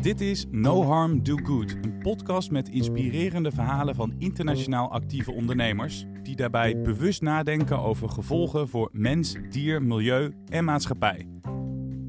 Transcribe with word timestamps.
Dit 0.00 0.20
is 0.20 0.46
No 0.50 0.82
Harm 0.82 1.22
Do 1.22 1.36
Good, 1.36 1.76
een 1.82 1.98
podcast 1.98 2.50
met 2.50 2.68
inspirerende 2.68 3.50
verhalen 3.50 3.94
van 3.94 4.14
internationaal 4.18 4.90
actieve 4.90 5.32
ondernemers 5.32 6.04
die 6.22 6.36
daarbij 6.36 6.80
bewust 6.80 7.22
nadenken 7.22 7.78
over 7.78 8.08
gevolgen 8.08 8.68
voor 8.68 8.88
mens, 8.92 9.36
dier, 9.50 9.82
milieu 9.82 10.34
en 10.46 10.64
maatschappij. 10.64 11.28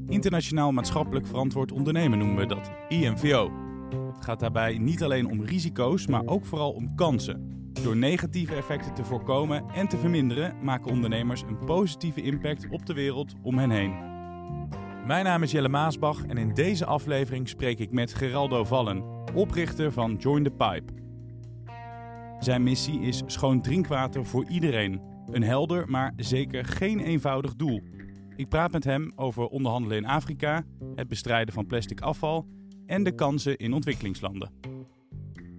Internationaal 0.06 0.72
maatschappelijk 0.72 1.26
verantwoord 1.26 1.72
ondernemen 1.72 2.18
noemen 2.18 2.36
we 2.36 2.46
dat, 2.46 2.70
IMVO. 2.88 3.50
Het 4.14 4.24
gaat 4.24 4.40
daarbij 4.40 4.78
niet 4.78 5.02
alleen 5.02 5.26
om 5.26 5.44
risico's, 5.44 6.06
maar 6.06 6.26
ook 6.26 6.46
vooral 6.46 6.70
om 6.72 6.94
kansen. 6.94 7.68
Door 7.82 7.96
negatieve 7.96 8.54
effecten 8.54 8.94
te 8.94 9.04
voorkomen 9.04 9.64
en 9.74 9.88
te 9.88 9.98
verminderen, 9.98 10.54
maken 10.62 10.90
ondernemers 10.90 11.42
een 11.42 11.64
positieve 11.64 12.22
impact 12.22 12.66
op 12.68 12.86
de 12.86 12.94
wereld 12.94 13.34
om 13.42 13.58
hen 13.58 13.70
heen. 13.70 14.10
Mijn 15.06 15.24
naam 15.24 15.42
is 15.42 15.50
Jelle 15.50 15.68
Maasbach 15.68 16.24
en 16.24 16.36
in 16.36 16.54
deze 16.54 16.86
aflevering 16.86 17.48
spreek 17.48 17.78
ik 17.78 17.90
met 17.90 18.14
Geraldo 18.14 18.64
Vallen, 18.64 19.04
oprichter 19.34 19.92
van 19.92 20.16
Join 20.16 20.42
the 20.42 20.50
Pipe. 20.50 20.92
Zijn 22.38 22.62
missie 22.62 23.00
is 23.00 23.22
schoon 23.26 23.62
drinkwater 23.62 24.26
voor 24.26 24.46
iedereen. 24.48 25.00
Een 25.26 25.42
helder, 25.42 25.90
maar 25.90 26.12
zeker 26.16 26.64
geen 26.64 27.00
eenvoudig 27.00 27.56
doel. 27.56 27.82
Ik 28.36 28.48
praat 28.48 28.72
met 28.72 28.84
hem 28.84 29.12
over 29.16 29.46
onderhandelen 29.46 29.96
in 29.96 30.06
Afrika, 30.06 30.64
het 30.94 31.08
bestrijden 31.08 31.54
van 31.54 31.66
plastic 31.66 32.00
afval 32.00 32.46
en 32.86 33.02
de 33.02 33.14
kansen 33.14 33.56
in 33.56 33.72
ontwikkelingslanden. 33.72 34.50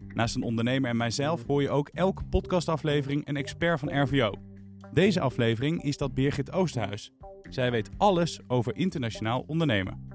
Naast 0.07 0.35
een 0.35 0.43
ondernemer 0.43 0.89
en 0.89 0.97
mijzelf 0.97 1.45
hoor 1.45 1.61
je 1.61 1.69
ook 1.69 1.89
elke 1.89 2.23
podcastaflevering 2.23 3.27
een 3.27 3.37
expert 3.37 3.79
van 3.79 4.01
RVO. 4.01 4.52
Deze 4.93 5.19
aflevering 5.19 5.83
is 5.83 5.97
dat 5.97 6.13
Birgit 6.13 6.51
Oosterhuis. 6.51 7.11
Zij 7.49 7.71
weet 7.71 7.89
alles 7.97 8.39
over 8.47 8.75
internationaal 8.75 9.43
ondernemen. 9.47 10.07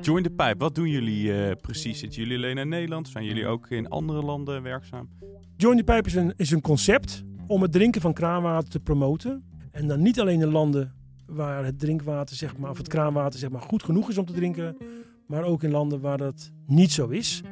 Join 0.00 0.22
the 0.22 0.30
Pipe, 0.30 0.54
wat 0.58 0.74
doen 0.74 0.88
jullie 0.88 1.24
uh, 1.24 1.50
precies? 1.60 1.98
Zitten 1.98 2.22
jullie 2.22 2.36
alleen 2.36 2.58
in 2.58 2.68
Nederland? 2.68 3.08
Zijn 3.08 3.24
jullie 3.24 3.46
ook 3.46 3.70
in 3.70 3.88
andere 3.88 4.22
landen 4.22 4.62
werkzaam? 4.62 5.08
Join 5.56 5.76
the 5.76 5.84
Pipe 5.84 6.06
is 6.06 6.14
een, 6.14 6.32
is 6.36 6.50
een 6.50 6.60
concept 6.60 7.24
om 7.46 7.62
het 7.62 7.72
drinken 7.72 8.00
van 8.00 8.12
kraanwater 8.12 8.68
te 8.68 8.80
promoten. 8.80 9.42
En 9.70 9.86
dan 9.86 10.02
niet 10.02 10.20
alleen 10.20 10.40
in 10.40 10.50
landen 10.50 10.92
waar 11.26 11.64
het 11.64 11.78
drinkwater, 11.78 12.36
zeg 12.36 12.56
maar, 12.56 12.70
of 12.70 12.78
het 12.78 12.88
kraanwater 12.88 13.38
zeg 13.38 13.50
maar, 13.50 13.60
goed 13.62 13.82
genoeg 13.82 14.08
is 14.08 14.18
om 14.18 14.24
te 14.24 14.32
drinken, 14.32 14.76
maar 15.26 15.42
ook 15.42 15.62
in 15.62 15.70
landen 15.70 16.00
waar 16.00 16.18
dat 16.18 16.52
niet 16.66 16.92
zo 16.92 17.08
is. 17.08 17.42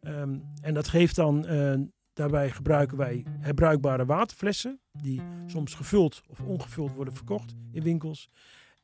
Um, 0.00 0.42
en 0.62 0.74
dat 0.74 0.88
geeft 0.88 1.16
dan 1.16 1.44
uh, 1.50 1.74
Daarbij 2.20 2.50
gebruiken 2.50 2.96
wij 2.96 3.24
herbruikbare 3.38 4.04
waterflessen, 4.04 4.80
die 4.92 5.22
soms 5.46 5.74
gevuld 5.74 6.22
of 6.28 6.40
ongevuld 6.40 6.92
worden 6.92 7.14
verkocht 7.14 7.54
in 7.72 7.82
winkels. 7.82 8.30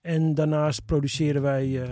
En 0.00 0.34
daarnaast 0.34 0.84
produceren 0.84 1.42
wij 1.42 1.68
uh, 1.68 1.88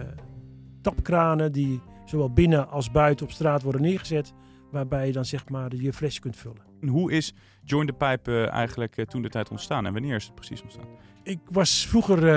tapkranen 0.83 1.53
die 1.53 1.81
zowel 2.05 2.33
binnen 2.33 2.69
als 2.69 2.91
buiten 2.91 3.27
op 3.27 3.33
straat 3.33 3.62
worden 3.62 3.81
neergezet, 3.81 4.33
waarbij 4.70 5.06
je 5.06 5.12
dan 5.12 5.25
zeg 5.25 5.48
maar 5.48 5.75
je 5.75 5.92
flesje 5.92 6.20
kunt 6.20 6.36
vullen. 6.36 6.62
En 6.81 6.89
hoe 6.89 7.12
is 7.12 7.34
Join 7.64 7.86
the 7.86 7.92
Pipe 7.92 8.31
uh, 8.31 8.48
eigenlijk 8.48 8.97
uh, 8.97 9.05
toen 9.05 9.23
de 9.23 9.29
tijd 9.29 9.51
ontstaan 9.51 9.86
en 9.86 9.92
wanneer 9.92 10.14
is 10.14 10.25
het 10.25 10.34
precies 10.34 10.62
ontstaan? 10.62 10.89
Ik 11.23 11.41
was 11.51 11.86
vroeger, 11.86 12.29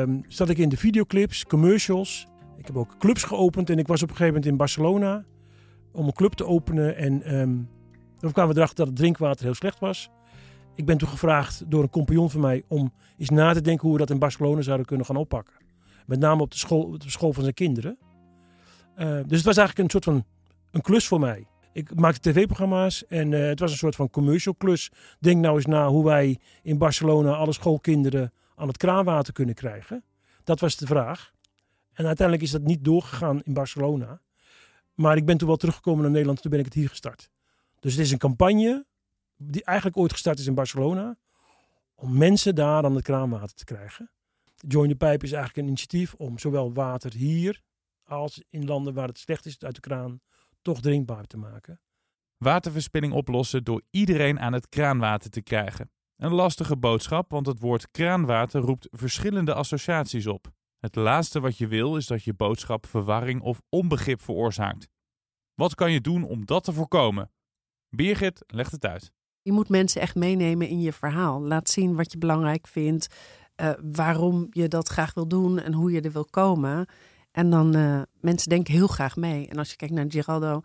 um, 0.00 0.24
zat 0.28 0.48
ik 0.48 0.58
in 0.58 0.68
de 0.68 0.76
videoclips, 0.76 1.44
commercials. 1.44 2.26
Ik 2.56 2.66
heb 2.66 2.76
ook 2.76 2.98
clubs 2.98 3.22
geopend 3.22 3.70
en 3.70 3.78
ik 3.78 3.86
was 3.86 4.02
op 4.02 4.08
een 4.08 4.16
gegeven 4.16 4.34
moment 4.34 4.52
in 4.52 4.58
Barcelona 4.58 5.24
om 5.92 6.06
een 6.06 6.12
club 6.12 6.32
te 6.32 6.46
openen. 6.46 6.96
En 6.96 7.38
um, 7.40 7.68
toen 8.24 8.32
kwamen 8.32 8.54
we 8.54 8.60
erachter 8.60 8.84
dat 8.84 8.86
het 8.86 8.96
drinkwater 8.96 9.44
heel 9.44 9.54
slecht 9.54 9.78
was. 9.78 10.10
Ik 10.74 10.84
ben 10.84 10.98
toen 10.98 11.08
gevraagd 11.08 11.70
door 11.70 11.82
een 11.82 11.90
compagnon 11.90 12.30
van 12.30 12.40
mij 12.40 12.62
om 12.68 12.92
eens 13.18 13.30
na 13.30 13.52
te 13.52 13.60
denken 13.60 13.82
hoe 13.82 13.92
we 13.92 13.98
dat 13.98 14.10
in 14.10 14.18
Barcelona 14.18 14.62
zouden 14.62 14.86
kunnen 14.86 15.06
gaan 15.06 15.16
oppakken. 15.16 15.54
Met 16.06 16.18
name 16.18 16.42
op 16.42 16.50
de 16.50 16.56
school, 16.56 16.82
op 16.82 17.02
school 17.06 17.32
van 17.32 17.42
zijn 17.42 17.54
kinderen. 17.54 17.98
Uh, 18.96 19.06
dus 19.26 19.36
het 19.36 19.44
was 19.44 19.56
eigenlijk 19.56 19.78
een 19.78 19.90
soort 19.90 20.04
van 20.04 20.24
een 20.70 20.80
klus 20.80 21.06
voor 21.06 21.20
mij. 21.20 21.46
Ik 21.72 21.94
maakte 21.94 22.30
tv-programma's 22.30 23.06
en 23.06 23.32
uh, 23.32 23.46
het 23.46 23.60
was 23.60 23.70
een 23.70 23.76
soort 23.76 23.96
van 23.96 24.10
commercial 24.10 24.54
klus. 24.54 24.90
Denk 25.18 25.40
nou 25.40 25.56
eens 25.56 25.66
na 25.66 25.88
hoe 25.88 26.04
wij 26.04 26.38
in 26.62 26.78
Barcelona 26.78 27.32
alle 27.32 27.52
schoolkinderen 27.52 28.32
aan 28.54 28.68
het 28.68 28.76
kraanwater 28.76 29.32
kunnen 29.32 29.54
krijgen. 29.54 30.04
Dat 30.44 30.60
was 30.60 30.76
de 30.76 30.86
vraag. 30.86 31.32
En 31.92 32.06
uiteindelijk 32.06 32.46
is 32.46 32.52
dat 32.52 32.62
niet 32.62 32.84
doorgegaan 32.84 33.42
in 33.42 33.52
Barcelona. 33.52 34.20
Maar 34.94 35.16
ik 35.16 35.26
ben 35.26 35.36
toen 35.36 35.48
wel 35.48 35.56
teruggekomen 35.56 36.02
naar 36.02 36.10
Nederland. 36.10 36.42
Toen 36.42 36.50
ben 36.50 36.60
ik 36.60 36.64
het 36.64 36.74
hier 36.74 36.88
gestart. 36.88 37.32
Dus 37.84 37.92
het 37.92 38.04
is 38.04 38.10
een 38.10 38.18
campagne 38.18 38.86
die 39.36 39.64
eigenlijk 39.64 39.96
ooit 39.96 40.12
gestart 40.12 40.38
is 40.38 40.46
in 40.46 40.54
Barcelona. 40.54 41.16
Om 41.94 42.16
mensen 42.16 42.54
daar 42.54 42.84
aan 42.84 42.94
het 42.94 43.04
kraanwater 43.04 43.56
te 43.56 43.64
krijgen. 43.64 44.10
Join 44.54 44.88
the 44.88 44.96
Pipe 44.96 45.24
is 45.24 45.32
eigenlijk 45.32 45.56
een 45.56 45.66
initiatief 45.66 46.14
om 46.14 46.38
zowel 46.38 46.72
water 46.72 47.12
hier 47.12 47.62
als 48.04 48.42
in 48.48 48.64
landen 48.64 48.94
waar 48.94 49.08
het 49.08 49.18
slecht 49.18 49.46
is 49.46 49.58
uit 49.58 49.74
de 49.74 49.80
kraan 49.80 50.20
toch 50.62 50.80
drinkbaar 50.80 51.24
te 51.24 51.36
maken. 51.36 51.80
Waterverspilling 52.36 53.12
oplossen 53.12 53.64
door 53.64 53.82
iedereen 53.90 54.40
aan 54.40 54.52
het 54.52 54.68
kraanwater 54.68 55.30
te 55.30 55.42
krijgen. 55.42 55.90
Een 56.16 56.34
lastige 56.34 56.76
boodschap, 56.76 57.30
want 57.30 57.46
het 57.46 57.58
woord 57.58 57.90
kraanwater 57.90 58.60
roept 58.60 58.88
verschillende 58.90 59.54
associaties 59.54 60.26
op. 60.26 60.50
Het 60.78 60.94
laatste 60.94 61.40
wat 61.40 61.58
je 61.58 61.66
wil 61.66 61.96
is 61.96 62.06
dat 62.06 62.24
je 62.24 62.34
boodschap 62.34 62.86
verwarring 62.86 63.40
of 63.40 63.62
onbegrip 63.68 64.20
veroorzaakt. 64.20 64.88
Wat 65.54 65.74
kan 65.74 65.92
je 65.92 66.00
doen 66.00 66.24
om 66.24 66.44
dat 66.44 66.64
te 66.64 66.72
voorkomen? 66.72 67.32
Birgit 67.96 68.42
legt 68.46 68.72
het 68.72 68.84
uit. 68.84 69.12
Je 69.42 69.52
moet 69.52 69.68
mensen 69.68 70.00
echt 70.00 70.14
meenemen 70.14 70.68
in 70.68 70.80
je 70.80 70.92
verhaal. 70.92 71.42
Laat 71.42 71.70
zien 71.70 71.94
wat 71.94 72.12
je 72.12 72.18
belangrijk 72.18 72.66
vindt, 72.66 73.06
uh, 73.56 73.70
waarom 73.92 74.46
je 74.50 74.68
dat 74.68 74.88
graag 74.88 75.14
wil 75.14 75.28
doen 75.28 75.58
en 75.58 75.72
hoe 75.72 75.92
je 75.92 76.00
er 76.00 76.12
wil 76.12 76.24
komen. 76.24 76.86
En 77.30 77.50
dan, 77.50 77.76
uh, 77.76 78.02
mensen 78.20 78.48
denken 78.48 78.74
heel 78.74 78.86
graag 78.86 79.16
mee. 79.16 79.48
En 79.48 79.58
als 79.58 79.70
je 79.70 79.76
kijkt 79.76 79.94
naar 79.94 80.04
Giraldo, 80.08 80.60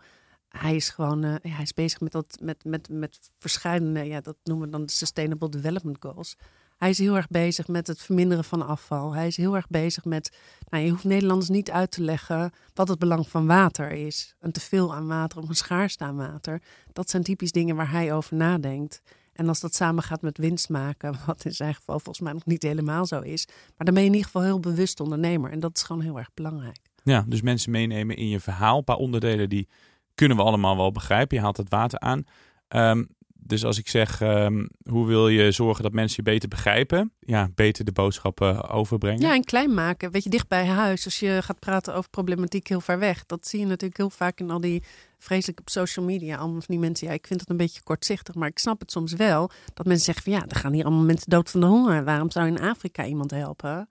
hij 0.48 0.76
is 0.76 0.88
gewoon, 0.88 1.24
uh, 1.24 1.34
hij 1.42 1.62
is 1.62 1.74
bezig 1.74 2.00
met 2.00 2.12
dat, 2.12 2.38
met, 2.42 2.64
met, 2.64 2.88
met 2.88 3.18
verschillende, 3.38 4.04
ja, 4.04 4.20
dat 4.20 4.36
noemen 4.44 4.66
we 4.66 4.72
dan 4.72 4.86
de 4.86 4.92
Sustainable 4.92 5.48
Development 5.48 5.96
Goals. 6.00 6.36
Hij 6.80 6.90
is 6.90 6.98
heel 6.98 7.16
erg 7.16 7.28
bezig 7.28 7.68
met 7.68 7.86
het 7.86 8.02
verminderen 8.02 8.44
van 8.44 8.66
afval. 8.66 9.14
Hij 9.14 9.26
is 9.26 9.36
heel 9.36 9.54
erg 9.54 9.68
bezig 9.68 10.04
met. 10.04 10.36
Nou, 10.68 10.84
je 10.84 10.90
hoeft 10.90 11.04
Nederlanders 11.04 11.48
niet 11.48 11.70
uit 11.70 11.90
te 11.90 12.02
leggen 12.02 12.52
wat 12.74 12.88
het 12.88 12.98
belang 12.98 13.28
van 13.28 13.46
water 13.46 13.90
is. 13.90 14.34
Een 14.40 14.52
teveel 14.52 14.94
aan 14.94 15.06
water 15.06 15.38
of 15.42 15.48
een 15.48 15.54
schaarste 15.54 16.04
aan 16.04 16.16
water. 16.16 16.62
Dat 16.92 17.10
zijn 17.10 17.22
typisch 17.22 17.52
dingen 17.52 17.76
waar 17.76 17.90
hij 17.90 18.12
over 18.12 18.36
nadenkt. 18.36 19.02
En 19.32 19.48
als 19.48 19.60
dat 19.60 19.74
samen 19.74 20.02
gaat 20.02 20.22
met 20.22 20.38
winst 20.38 20.68
maken, 20.68 21.16
wat 21.26 21.44
in 21.44 21.52
zijn 21.52 21.74
geval 21.74 22.00
volgens 22.00 22.20
mij 22.20 22.32
nog 22.32 22.46
niet 22.46 22.62
helemaal 22.62 23.06
zo 23.06 23.20
is. 23.20 23.46
Maar 23.46 23.86
dan 23.86 23.94
ben 23.94 24.02
je 24.02 24.08
in 24.08 24.14
ieder 24.14 24.30
geval 24.30 24.42
heel 24.42 24.60
bewust 24.60 25.00
ondernemer. 25.00 25.50
En 25.50 25.60
dat 25.60 25.76
is 25.76 25.82
gewoon 25.82 26.02
heel 26.02 26.18
erg 26.18 26.30
belangrijk. 26.34 26.78
Ja, 27.02 27.24
dus 27.28 27.42
mensen 27.42 27.70
meenemen 27.70 28.16
in 28.16 28.28
je 28.28 28.40
verhaal. 28.40 28.78
Een 28.78 28.84
paar 28.84 28.96
onderdelen 28.96 29.48
die 29.48 29.68
kunnen 30.14 30.36
we 30.36 30.42
allemaal 30.42 30.76
wel 30.76 30.92
begrijpen. 30.92 31.36
Je 31.36 31.42
haalt 31.42 31.56
het 31.56 31.70
water 31.70 31.98
aan. 31.98 32.24
Um, 32.68 33.08
dus 33.50 33.64
als 33.64 33.78
ik 33.78 33.88
zeg, 33.88 34.20
um, 34.20 34.68
hoe 34.82 35.06
wil 35.06 35.28
je 35.28 35.50
zorgen 35.50 35.82
dat 35.82 35.92
mensen 35.92 36.24
je 36.24 36.30
beter 36.30 36.48
begrijpen? 36.48 37.12
Ja, 37.20 37.48
beter 37.54 37.84
de 37.84 37.92
boodschappen 37.92 38.68
overbrengen. 38.68 39.20
Ja, 39.20 39.34
en 39.34 39.44
klein 39.44 39.74
maken. 39.74 40.10
Weet 40.10 40.24
je, 40.24 40.30
dicht 40.30 40.48
bij 40.48 40.66
huis. 40.66 41.04
Als 41.04 41.20
je 41.20 41.38
gaat 41.42 41.58
praten 41.58 41.94
over 41.94 42.10
problematiek 42.10 42.68
heel 42.68 42.80
ver 42.80 42.98
weg. 42.98 43.26
Dat 43.26 43.46
zie 43.46 43.60
je 43.60 43.66
natuurlijk 43.66 43.96
heel 43.96 44.10
vaak 44.10 44.40
in 44.40 44.50
al 44.50 44.60
die 44.60 44.82
vreselijk 45.18 45.60
op 45.60 45.68
social 45.68 46.04
media. 46.04 46.36
Allemaal 46.36 46.60
van 46.60 46.74
die 46.74 46.78
mensen, 46.78 47.06
ja, 47.06 47.12
ik 47.12 47.26
vind 47.26 47.40
het 47.40 47.50
een 47.50 47.56
beetje 47.56 47.82
kortzichtig. 47.82 48.34
Maar 48.34 48.48
ik 48.48 48.58
snap 48.58 48.80
het 48.80 48.90
soms 48.90 49.12
wel. 49.12 49.50
Dat 49.74 49.86
mensen 49.86 50.04
zeggen 50.04 50.24
van, 50.24 50.32
ja, 50.32 50.46
er 50.48 50.56
gaan 50.56 50.72
hier 50.72 50.84
allemaal 50.84 51.04
mensen 51.04 51.30
dood 51.30 51.50
van 51.50 51.60
de 51.60 51.66
honger. 51.66 52.04
Waarom 52.04 52.30
zou 52.30 52.46
in 52.46 52.60
Afrika 52.60 53.04
iemand 53.04 53.30
helpen? 53.30 53.88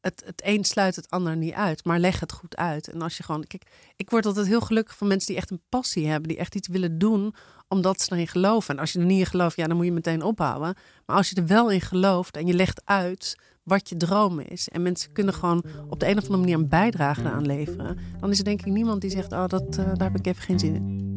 het, 0.00 0.22
het 0.26 0.42
een 0.44 0.64
sluit 0.64 0.96
het 0.96 1.10
ander 1.10 1.36
niet 1.36 1.54
uit, 1.54 1.84
maar 1.84 1.98
leg 1.98 2.20
het 2.20 2.32
goed 2.32 2.56
uit. 2.56 2.88
En 2.88 3.02
als 3.02 3.16
je 3.16 3.22
gewoon, 3.22 3.44
kijk, 3.44 3.62
ik 3.96 4.10
word 4.10 4.26
altijd 4.26 4.46
heel 4.46 4.60
gelukkig 4.60 4.96
van 4.96 5.06
mensen 5.06 5.26
die 5.26 5.36
echt 5.36 5.50
een 5.50 5.62
passie 5.68 6.06
hebben, 6.06 6.28
die 6.28 6.38
echt 6.38 6.54
iets 6.54 6.68
willen 6.68 6.98
doen 6.98 7.34
omdat 7.70 8.00
ze 8.00 8.12
erin 8.12 8.28
geloven. 8.28 8.74
En 8.74 8.80
als 8.80 8.92
je 8.92 8.98
er 8.98 9.04
niet 9.04 9.18
in 9.18 9.26
gelooft, 9.26 9.56
ja, 9.56 9.66
dan 9.66 9.76
moet 9.76 9.84
je 9.84 9.92
meteen 9.92 10.22
ophouden. 10.22 10.74
Maar 11.06 11.16
als 11.16 11.30
je 11.30 11.36
er 11.36 11.46
wel 11.46 11.70
in 11.70 11.80
gelooft 11.80 12.36
en 12.36 12.46
je 12.46 12.54
legt 12.54 12.82
uit 12.84 13.38
wat 13.62 13.88
je 13.88 13.96
droom 13.96 14.40
is, 14.40 14.68
en 14.68 14.82
mensen 14.82 15.12
kunnen 15.12 15.34
gewoon 15.34 15.64
op 15.88 16.00
de 16.00 16.08
een 16.08 16.16
of 16.16 16.22
andere 16.22 16.38
manier 16.38 16.54
een 16.54 16.68
bijdrage 16.68 17.30
aan 17.30 17.46
leveren, 17.46 17.98
dan 18.20 18.30
is 18.30 18.38
er 18.38 18.44
denk 18.44 18.60
ik 18.60 18.72
niemand 18.72 19.00
die 19.00 19.10
zegt, 19.10 19.32
oh, 19.32 19.46
dat, 19.46 19.78
uh, 19.78 19.84
daar 19.94 20.10
heb 20.10 20.18
ik 20.18 20.26
even 20.26 20.42
geen 20.42 20.58
zin 20.58 20.74
in. 20.74 21.08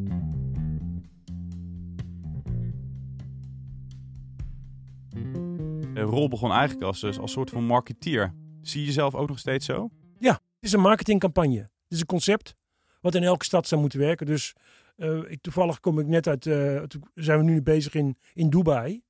De 5.93 6.01
rol 6.01 6.27
begon 6.27 6.51
eigenlijk 6.51 6.85
als, 6.85 7.19
als 7.19 7.31
soort 7.31 7.49
van 7.49 7.63
marketeer. 7.63 8.33
Zie 8.61 8.79
je 8.79 8.85
jezelf 8.85 9.15
ook 9.15 9.27
nog 9.27 9.39
steeds 9.39 9.65
zo? 9.65 9.89
Ja, 10.19 10.31
het 10.31 10.41
is 10.59 10.73
een 10.73 10.79
marketingcampagne. 10.79 11.59
Het 11.59 11.91
is 11.91 11.99
een 11.99 12.05
concept 12.05 12.55
wat 13.01 13.15
in 13.15 13.23
elke 13.23 13.45
stad 13.45 13.67
zou 13.67 13.81
moeten 13.81 13.99
werken. 13.99 14.25
Dus 14.25 14.53
ik, 15.27 15.41
toevallig 15.41 15.79
kom 15.79 15.99
ik 15.99 16.07
net 16.07 16.27
uit, 16.27 16.45
uh, 16.45 16.83
zijn 17.13 17.37
we 17.37 17.43
nu 17.43 17.61
bezig 17.61 17.93
in, 17.93 18.17
in 18.33 18.49
Dubai. 18.49 19.01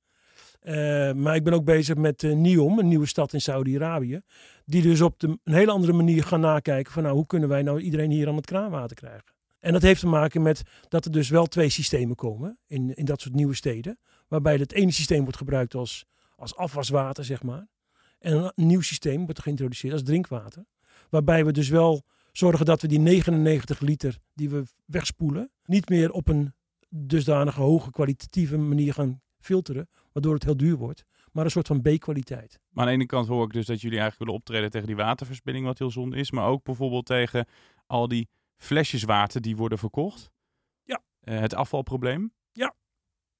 Uh, 0.62 1.12
maar 1.12 1.34
ik 1.34 1.44
ben 1.44 1.52
ook 1.52 1.64
bezig 1.64 1.96
met 1.96 2.22
NIOM, 2.22 2.78
een 2.78 2.88
nieuwe 2.88 3.06
stad 3.06 3.32
in 3.32 3.40
Saudi-Arabië. 3.40 4.20
Die 4.64 4.82
dus 4.82 5.00
op 5.00 5.22
een 5.22 5.40
hele 5.42 5.70
andere 5.70 5.92
manier 5.92 6.24
gaan 6.24 6.40
nakijken 6.40 6.92
van 6.92 7.02
nou, 7.02 7.14
hoe 7.14 7.26
kunnen 7.26 7.48
wij 7.48 7.62
nou 7.62 7.80
iedereen 7.80 8.10
hier 8.10 8.28
aan 8.28 8.36
het 8.36 8.46
kraanwater 8.46 8.96
krijgen. 8.96 9.32
En 9.60 9.72
dat 9.72 9.82
heeft 9.82 10.00
te 10.00 10.06
maken 10.06 10.42
met 10.42 10.62
dat 10.88 11.04
er 11.04 11.10
dus 11.10 11.28
wel 11.28 11.46
twee 11.46 11.68
systemen 11.68 12.16
komen 12.16 12.58
in, 12.66 12.94
in 12.94 13.04
dat 13.04 13.20
soort 13.20 13.34
nieuwe 13.34 13.54
steden. 13.54 13.98
Waarbij 14.28 14.56
het 14.56 14.72
ene 14.72 14.90
systeem 14.90 15.22
wordt 15.22 15.36
gebruikt 15.36 15.74
als, 15.74 16.06
als 16.36 16.56
afwaswater, 16.56 17.24
zeg 17.24 17.42
maar. 17.42 17.68
En 18.18 18.52
een 18.54 18.66
nieuw 18.66 18.80
systeem 18.80 19.24
wordt 19.24 19.42
geïntroduceerd 19.42 19.92
als 19.92 20.02
drinkwater. 20.02 20.64
Waarbij 21.10 21.44
we 21.44 21.52
dus 21.52 21.68
wel 21.68 22.04
zorgen 22.36 22.66
dat 22.66 22.82
we 22.82 22.88
die 22.88 22.98
99 22.98 23.80
liter 23.80 24.18
die 24.34 24.50
we 24.50 24.64
wegspoelen, 24.84 25.50
niet 25.64 25.88
meer 25.88 26.12
op 26.12 26.28
een 26.28 26.54
dusdanige 26.88 27.60
hoge 27.60 27.90
kwalitatieve 27.90 28.56
manier 28.56 28.92
gaan 28.92 29.20
filteren, 29.38 29.88
waardoor 30.12 30.34
het 30.34 30.44
heel 30.44 30.56
duur 30.56 30.76
wordt, 30.76 31.04
maar 31.32 31.44
een 31.44 31.50
soort 31.50 31.66
van 31.66 31.82
B-kwaliteit. 31.82 32.60
Maar 32.70 32.84
aan 32.84 32.90
de 32.90 32.96
ene 32.96 33.06
kant 33.06 33.26
hoor 33.26 33.44
ik 33.44 33.52
dus 33.52 33.66
dat 33.66 33.80
jullie 33.80 33.98
eigenlijk 33.98 34.18
willen 34.18 34.40
optreden 34.40 34.70
tegen 34.70 34.86
die 34.86 34.96
waterverspilling, 34.96 35.66
wat 35.66 35.78
heel 35.78 35.90
zonde 35.90 36.16
is, 36.16 36.30
maar 36.30 36.46
ook 36.46 36.64
bijvoorbeeld 36.64 37.06
tegen 37.06 37.46
al 37.86 38.08
die 38.08 38.28
flesjes 38.56 39.02
water 39.02 39.40
die 39.40 39.56
worden 39.56 39.78
verkocht. 39.78 40.30
Ja. 40.82 41.02
Uh, 41.24 41.40
het 41.40 41.54
afvalprobleem. 41.54 42.32
Ja. 42.52 42.74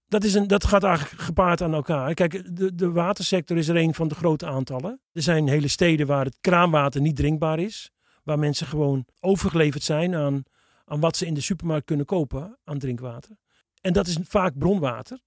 Dat, 0.07 0.25
is 0.25 0.35
een, 0.35 0.47
dat 0.47 0.65
gaat 0.65 0.85
eigenlijk 0.85 1.23
gepaard 1.23 1.63
aan 1.63 1.75
elkaar. 1.75 2.15
Kijk, 2.15 2.57
de, 2.57 2.75
de 2.75 2.91
watersector 2.91 3.57
is 3.57 3.69
er 3.69 3.77
een 3.77 3.95
van 3.95 4.09
de 4.09 4.15
grote 4.15 4.47
aantallen. 4.47 5.01
Er 5.13 5.23
zijn 5.23 5.49
hele 5.49 5.69
steden 5.69 6.07
waar 6.07 6.25
het 6.25 6.39
kraanwater 6.41 7.01
niet 7.01 7.17
drinkbaar 7.17 7.59
is. 7.59 7.93
Waar 8.25 8.39
mensen 8.39 8.67
gewoon 8.67 9.07
overgeleverd 9.21 9.83
zijn 9.83 10.15
aan, 10.15 10.43
aan 10.85 11.01
wat 11.01 11.17
ze 11.17 11.27
in 11.27 11.35
de 11.35 11.41
supermarkt 11.41 11.87
kunnen 11.87 12.07
kopen 12.07 12.59
aan 12.65 12.79
drinkwater. 12.79 13.37
En 13.81 13.93
dat 13.93 14.07
is 14.07 14.19
vaak 14.23 14.59
bronwater. 14.59 15.21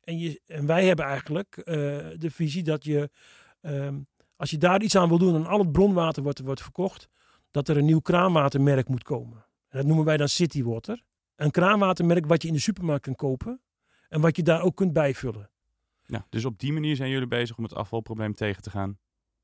En, 0.00 0.18
je, 0.18 0.40
en 0.46 0.66
wij 0.66 0.86
hebben 0.86 1.04
eigenlijk 1.04 1.56
uh, 1.56 1.64
de 2.16 2.30
visie 2.30 2.62
dat 2.62 2.84
je, 2.84 3.10
um, 3.60 4.06
als 4.36 4.50
je 4.50 4.58
daar 4.58 4.82
iets 4.82 4.96
aan 4.96 5.08
wil 5.08 5.18
doen 5.18 5.34
en 5.34 5.46
al 5.46 5.58
het 5.58 5.72
bronwater 5.72 6.22
wordt, 6.22 6.40
wordt 6.40 6.62
verkocht, 6.62 7.08
dat 7.50 7.68
er 7.68 7.76
een 7.76 7.84
nieuw 7.84 8.00
kraanwatermerk 8.00 8.88
moet 8.88 9.02
komen. 9.02 9.46
En 9.68 9.78
dat 9.78 9.86
noemen 9.86 10.04
wij 10.04 10.16
dan 10.16 10.28
City 10.28 10.62
Water. 10.62 11.02
Een 11.36 11.50
kraanwatermerk 11.50 12.26
wat 12.26 12.42
je 12.42 12.48
in 12.48 12.54
de 12.54 12.60
supermarkt 12.60 13.04
kan 13.04 13.14
kopen 13.14 13.62
en 14.08 14.20
wat 14.20 14.36
je 14.36 14.42
daar 14.42 14.62
ook 14.62 14.76
kunt 14.76 14.92
bijvullen. 14.92 15.50
Ja, 16.06 16.26
dus 16.28 16.44
op 16.44 16.58
die 16.58 16.72
manier 16.72 16.96
zijn 16.96 17.10
jullie 17.10 17.26
bezig 17.26 17.56
om 17.56 17.62
het 17.62 17.74
afvalprobleem 17.74 18.34
tegen 18.34 18.62
te 18.62 18.70
gaan? 18.70 18.98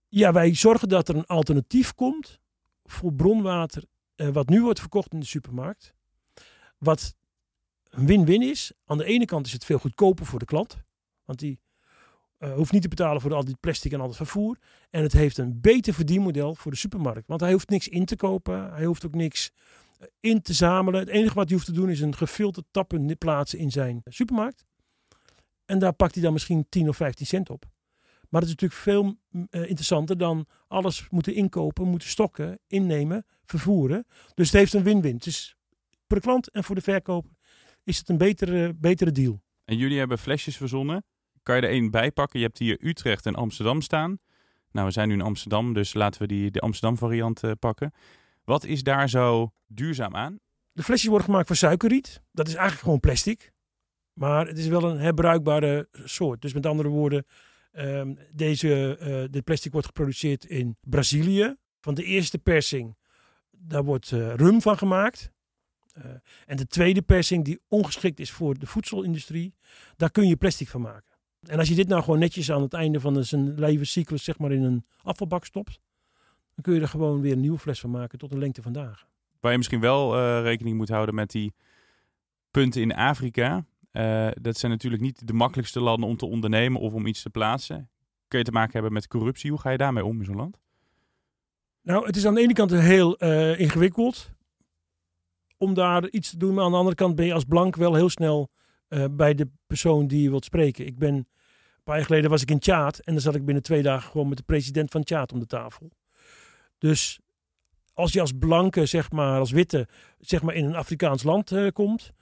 Ja, 0.09 0.33
wij 0.33 0.55
zorgen 0.55 0.89
dat 0.89 1.09
er 1.09 1.17
een 1.17 1.27
alternatief 1.27 1.95
komt 1.95 2.41
voor 2.91 3.13
bronwater 3.13 3.85
uh, 4.17 4.29
wat 4.29 4.49
nu 4.49 4.63
wordt 4.63 4.81
verkocht 4.81 5.13
in 5.13 5.21
de 5.21 5.27
supermarkt. 5.27 5.95
Wat 6.79 7.15
een 7.91 8.07
win-win 8.07 8.43
is. 8.43 8.73
Aan 8.85 8.99
de 8.99 9.05
ene 9.05 9.25
kant 9.25 9.47
is 9.47 9.53
het 9.53 9.65
veel 9.65 9.79
goedkoper 9.79 10.27
voor 10.27 10.39
de 10.39 10.45
klant. 10.45 10.83
Want 11.25 11.39
die 11.39 11.61
uh, 12.39 12.55
hoeft 12.55 12.73
niet 12.73 12.83
te 12.83 12.89
betalen 12.89 13.21
voor 13.21 13.35
al 13.35 13.45
die 13.45 13.57
plastic 13.61 13.93
en 13.93 14.01
al 14.01 14.07
het 14.07 14.17
vervoer. 14.17 14.59
En 14.91 15.03
het 15.03 15.13
heeft 15.13 15.39
een 15.39 15.61
beter 15.61 15.95
verdienmodel 15.95 16.55
voor 16.55 16.71
de 16.71 16.77
supermarkt. 16.77 17.27
Want 17.27 17.41
hij 17.41 17.53
hoeft 17.53 17.69
niks 17.69 17.89
in 17.89 18.05
te 18.05 18.17
kopen. 18.17 18.73
Hij 18.73 18.85
hoeft 18.85 19.07
ook 19.07 19.15
niks 19.15 19.51
eh, 19.99 20.07
in 20.21 20.43
te 20.43 20.53
zamelen. 20.53 21.01
Het 21.01 21.09
enige 21.09 21.35
wat 21.35 21.49
hij 21.49 21.55
hoeft 21.55 21.69
te 21.69 21.73
doen 21.73 21.91
is 21.91 22.01
een 22.01 22.17
gefilterd 22.17 22.67
tappen 22.71 23.19
plaatsen 23.19 23.59
in 23.59 23.71
zijn 23.71 24.01
supermarkt. 24.05 24.65
En 25.65 25.79
daar 25.79 25.93
pakt 25.93 26.15
hij 26.15 26.23
dan 26.23 26.33
misschien 26.33 26.67
10 26.69 26.89
of 26.89 26.97
15 26.97 27.27
cent 27.27 27.51
op. 27.51 27.65
Maar 28.29 28.41
het 28.41 28.51
is 28.51 28.57
natuurlijk 28.57 28.81
veel 28.81 29.17
uh, 29.51 29.69
interessanter 29.69 30.19
dan 30.19 30.47
alles 30.69 31.07
moeten 31.11 31.35
inkopen, 31.35 31.89
moeten 31.89 32.09
stokken, 32.09 32.59
innemen, 32.67 33.27
vervoeren. 33.45 34.07
Dus 34.35 34.47
het 34.47 34.57
heeft 34.57 34.73
een 34.73 34.83
win-win. 34.83 35.15
Het 35.15 35.27
is 35.27 35.57
voor 36.07 36.17
de 36.17 36.23
klant 36.23 36.51
en 36.51 36.65
voor 36.65 36.75
de 36.75 36.81
verkoper 36.81 37.31
is 37.89 37.99
het 37.99 38.09
een 38.09 38.19
betere, 38.19 38.75
betere 38.75 39.13
deal. 39.13 39.41
En 39.65 39.77
jullie 39.77 39.99
hebben 39.99 40.19
flesjes 40.19 40.57
verzonnen. 40.57 41.05
Kan 41.43 41.57
je 41.57 41.63
er 41.63 41.69
één 41.69 41.91
bij 41.91 42.13
pakken? 42.13 42.39
Je 42.39 42.45
hebt 42.45 42.59
hier 42.59 42.77
Utrecht 42.81 43.27
en 43.27 43.35
Amsterdam 43.35 43.81
staan. 43.81 44.19
Nou, 44.73 44.87
we 44.87 44.93
zijn 44.93 45.09
nu 45.09 45.15
in 45.15 45.21
Amsterdam, 45.21 45.73
dus 45.73 45.95
laten 45.95 46.21
we 46.21 46.27
die, 46.27 46.51
de 46.51 46.61
Amsterdam 46.61 46.99
variant 46.99 47.43
uh, 47.43 47.51
pakken. 47.59 47.93
Wat 48.45 48.65
is 48.65 48.83
daar 48.83 49.09
zo 49.09 49.53
duurzaam 49.67 50.17
aan? 50.17 50.39
De 50.73 50.83
flesjes 50.83 51.09
worden 51.09 51.27
gemaakt 51.27 51.47
van 51.47 51.57
suikerriet. 51.57 52.23
Dat 52.33 52.47
is 52.47 52.53
eigenlijk 52.55 52.83
gewoon 52.83 53.01
plastic. 53.01 53.53
Maar 54.13 54.47
het 54.47 54.59
is 54.59 54.67
wel 54.67 54.85
een 54.85 54.99
herbruikbare 54.99 55.89
soort. 55.93 56.43
Dus 56.43 56.53
met 56.53 56.67
andere 56.67 56.89
woorden, 56.89 57.27
um, 57.73 58.19
deze, 58.33 58.99
uh, 59.01 59.25
dit 59.31 59.45
plastic 59.45 59.73
wordt 59.73 59.87
geproduceerd 59.87 60.45
in 60.45 60.77
Brazilië. 60.81 61.57
Van 61.81 61.95
de 61.95 62.05
eerste 62.05 62.39
persing, 62.39 62.97
daar 63.51 63.85
wordt 63.85 64.11
uh, 64.11 64.35
rum 64.35 64.61
van 64.61 64.79
gemaakt. 64.79 65.33
Uh, 65.99 66.05
en 66.47 66.57
de 66.57 66.67
tweede 66.67 67.03
persing, 67.03 67.45
die 67.45 67.61
ongeschikt 67.69 68.21
is 68.21 68.31
voor 68.31 68.59
de 68.59 68.67
voedselindustrie, 68.67 69.55
daar 69.97 70.11
kun 70.11 70.29
je 70.29 70.37
plastic 70.37 70.69
van 70.69 70.81
maken. 70.81 71.17
En 71.41 71.59
als 71.59 71.69
je 71.69 71.75
dit 71.75 71.89
nou 71.89 72.03
gewoon 72.03 72.19
netjes 72.19 72.51
aan 72.51 72.63
het 72.63 72.75
einde 72.75 73.01
van 73.01 73.25
zijn 73.25 73.59
levenscyclus 73.59 74.25
zeg 74.25 74.39
maar 74.39 74.53
in 74.53 74.63
een 74.63 74.85
afvalbak 75.03 75.45
stopt, 75.45 75.81
dan 76.55 76.63
kun 76.63 76.75
je 76.75 76.81
er 76.81 76.89
gewoon 76.89 77.21
weer 77.21 77.33
een 77.33 77.41
nieuwe 77.41 77.59
fles 77.59 77.81
van 77.81 77.91
maken 77.91 78.19
tot 78.19 78.33
een 78.33 78.39
lengte 78.39 78.63
van 78.63 78.73
dagen. 78.73 79.07
Waar 79.41 79.51
je 79.51 79.57
misschien 79.57 79.81
wel 79.81 80.41
rekening 80.43 80.77
moet 80.77 80.89
houden 80.89 81.15
met 81.15 81.31
die 81.31 81.55
punten 82.51 82.83
in 82.83 82.95
Afrika. 82.95 83.65
Uh, 83.99 84.29
dat 84.41 84.59
zijn 84.59 84.73
natuurlijk 84.73 85.03
niet 85.03 85.27
de 85.27 85.33
makkelijkste 85.33 85.81
landen 85.81 86.09
om 86.09 86.17
te 86.17 86.27
ondernemen 86.27 86.81
of 86.81 86.93
om 86.93 87.07
iets 87.07 87.23
te 87.23 87.31
plaatsen. 87.31 87.91
Kun 88.29 88.39
je 88.39 88.45
te 88.45 88.53
maken 88.53 88.73
hebben 88.73 88.93
met 88.93 89.07
corruptie? 89.07 89.51
Hoe 89.51 89.61
ga 89.61 89.71
je 89.71 89.77
daarmee 89.77 90.05
om 90.05 90.19
in 90.19 90.25
zo'n 90.25 90.37
land? 90.37 90.61
Nou, 91.83 92.07
het 92.07 92.17
is 92.17 92.27
aan 92.27 92.35
de 92.35 92.41
ene 92.41 92.53
kant 92.53 92.71
heel 92.71 93.23
uh, 93.23 93.61
ingewikkeld 93.61 94.31
om 95.57 95.75
daar 95.75 96.09
iets 96.09 96.31
te 96.31 96.37
doen. 96.37 96.55
Maar 96.55 96.65
aan 96.65 96.71
de 96.71 96.77
andere 96.77 96.95
kant 96.95 97.15
ben 97.15 97.27
je 97.27 97.33
als 97.33 97.45
blank 97.45 97.77
wel 97.77 97.95
heel 97.95 98.09
snel 98.09 98.51
uh, 98.89 99.05
bij 99.11 99.35
de 99.35 99.49
persoon 99.67 100.07
die 100.07 100.23
je 100.23 100.31
wilt 100.31 100.45
spreken. 100.45 100.87
Ik 100.87 100.99
ben, 100.99 101.15
een 101.15 101.27
paar 101.85 101.97
jaar 101.97 102.07
geleden 102.07 102.31
was 102.31 102.43
ik 102.43 102.51
in 102.51 102.59
Tjaat 102.59 102.99
en 102.99 103.13
dan 103.13 103.23
zat 103.23 103.35
ik 103.35 103.45
binnen 103.45 103.63
twee 103.63 103.83
dagen 103.83 104.11
gewoon 104.11 104.29
met 104.29 104.39
de 104.39 104.45
president 104.45 104.91
van 104.91 105.03
Tjaat 105.03 105.33
om 105.33 105.39
de 105.39 105.47
tafel. 105.47 105.91
Dus 106.79 107.21
als 107.93 108.13
je 108.13 108.21
als 108.21 108.33
blanke, 108.39 108.87
zeg 108.87 109.11
maar, 109.11 109.39
als 109.39 109.51
witte, 109.51 109.89
zeg 110.19 110.43
maar 110.43 110.55
in 110.55 110.65
een 110.65 110.77
Afrikaans 110.77 111.23
land 111.23 111.53
komt, 111.73 112.13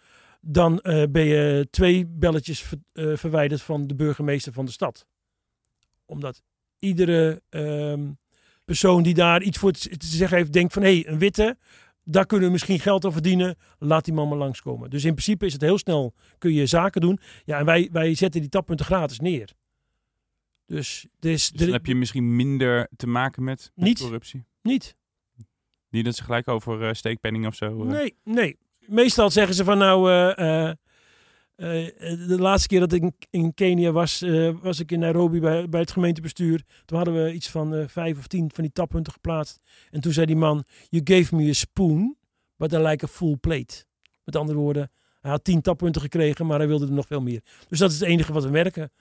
dan 0.46 0.80
uh, 0.82 1.02
ben 1.10 1.24
je 1.24 1.66
twee 1.70 2.06
belletjes 2.06 2.60
ver, 2.60 3.18
verwijderd 3.18 3.62
van 3.62 3.86
de 3.86 3.94
burgemeester 3.94 4.52
van 4.52 4.64
de 4.64 4.70
stad. 4.70 5.06
Omdat 6.04 6.42
iedere 6.78 7.42
ehm, 7.48 8.10
persoon 8.64 9.02
die 9.02 9.14
daar 9.14 9.42
iets 9.42 9.58
voor 9.58 9.72
te 9.72 9.96
zeggen 9.98 10.36
heeft, 10.36 10.52
denkt 10.52 10.72
van 10.72 10.82
hé, 10.82 11.00
hey, 11.00 11.12
een 11.12 11.18
witte, 11.18 11.56
daar 12.04 12.26
kunnen 12.26 12.46
we 12.46 12.52
misschien 12.52 12.80
geld 12.80 13.04
aan 13.04 13.12
verdienen. 13.12 13.56
Laat 13.78 14.04
die 14.04 14.14
man 14.14 14.28
maar 14.28 14.38
langskomen. 14.38 14.90
Dus 14.90 15.04
in 15.04 15.12
principe 15.12 15.46
is 15.46 15.52
het 15.52 15.62
heel 15.62 15.78
snel, 15.78 16.14
kun 16.38 16.52
je 16.52 16.66
zaken 16.66 17.00
doen. 17.00 17.18
Ja, 17.44 17.58
en 17.58 17.64
wij, 17.64 17.88
wij 17.92 18.14
zetten 18.14 18.40
die 18.40 18.50
tappunten 18.50 18.86
gratis 18.86 19.20
neer. 19.20 19.52
Dus, 20.66 21.06
dus, 21.18 21.50
dus 21.50 21.60
dan 21.66 21.72
heb 21.72 21.86
je 21.86 21.94
misschien 21.94 22.36
minder 22.36 22.88
te 22.96 23.06
maken 23.06 23.44
met, 23.44 23.70
met 23.74 23.84
niet, 23.84 24.00
corruptie? 24.00 24.44
Niet. 24.62 24.96
Niet 25.90 26.04
dat 26.04 26.16
ze 26.16 26.24
gelijk 26.24 26.48
over 26.48 26.82
uh, 26.82 26.92
steekpenning 26.92 27.46
of 27.46 27.54
zo... 27.54 27.84
Nee, 27.84 28.14
nee. 28.24 28.58
Meestal 28.86 29.30
zeggen 29.30 29.54
ze 29.54 29.64
van 29.64 29.78
nou... 29.78 30.10
Uh, 30.10 30.72
de 31.56 32.36
laatste 32.38 32.68
keer 32.68 32.80
dat 32.80 32.92
ik 32.92 33.26
in 33.30 33.54
Kenia 33.54 33.90
was, 33.90 34.24
was 34.62 34.80
ik 34.80 34.92
in 34.92 34.98
Nairobi 34.98 35.40
bij, 35.40 35.68
bij 35.68 35.80
het 35.80 35.90
gemeentebestuur. 35.90 36.62
Toen 36.84 36.96
hadden 36.96 37.24
we 37.24 37.32
iets 37.32 37.50
van 37.50 37.88
vijf 37.88 38.18
of 38.18 38.26
tien 38.26 38.50
van 38.54 38.64
die 38.64 38.72
tappunten 38.72 39.12
geplaatst. 39.12 39.62
En 39.90 40.00
toen 40.00 40.12
zei 40.12 40.26
die 40.26 40.36
man, 40.36 40.64
you 40.88 41.02
gave 41.04 41.36
me 41.36 41.48
a 41.48 41.52
spoon, 41.52 42.16
but 42.56 42.72
I 42.72 42.76
like 42.76 43.04
a 43.04 43.08
full 43.08 43.36
plate. 43.36 43.84
Met 44.24 44.36
andere 44.36 44.58
woorden, 44.58 44.90
hij 45.20 45.30
had 45.30 45.44
tien 45.44 45.60
tappunten 45.60 46.02
gekregen, 46.02 46.46
maar 46.46 46.58
hij 46.58 46.68
wilde 46.68 46.86
er 46.86 46.92
nog 46.92 47.06
veel 47.06 47.20
meer. 47.20 47.40
Dus 47.68 47.78
dat 47.78 47.90
is 47.90 48.00
het 48.00 48.08
enige 48.08 48.32
wat 48.32 48.44
we 48.44 48.50
merken. 48.50 48.92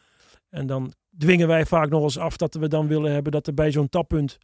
En 0.50 0.67
dan 0.67 0.93
dwingen 1.17 1.48
wij 1.48 1.65
vaak 1.65 1.89
nog 1.89 2.03
eens 2.03 2.17
af 2.17 2.38
dat 2.38 2.53
we 2.53 2.67
dan 2.67 2.88
willen 2.88 3.12
hebben 3.12 3.31
dat 3.31 3.48
er 3.48 3.53
bij 3.53 3.71
zo'n 3.71 3.89
tappunt 3.89 4.38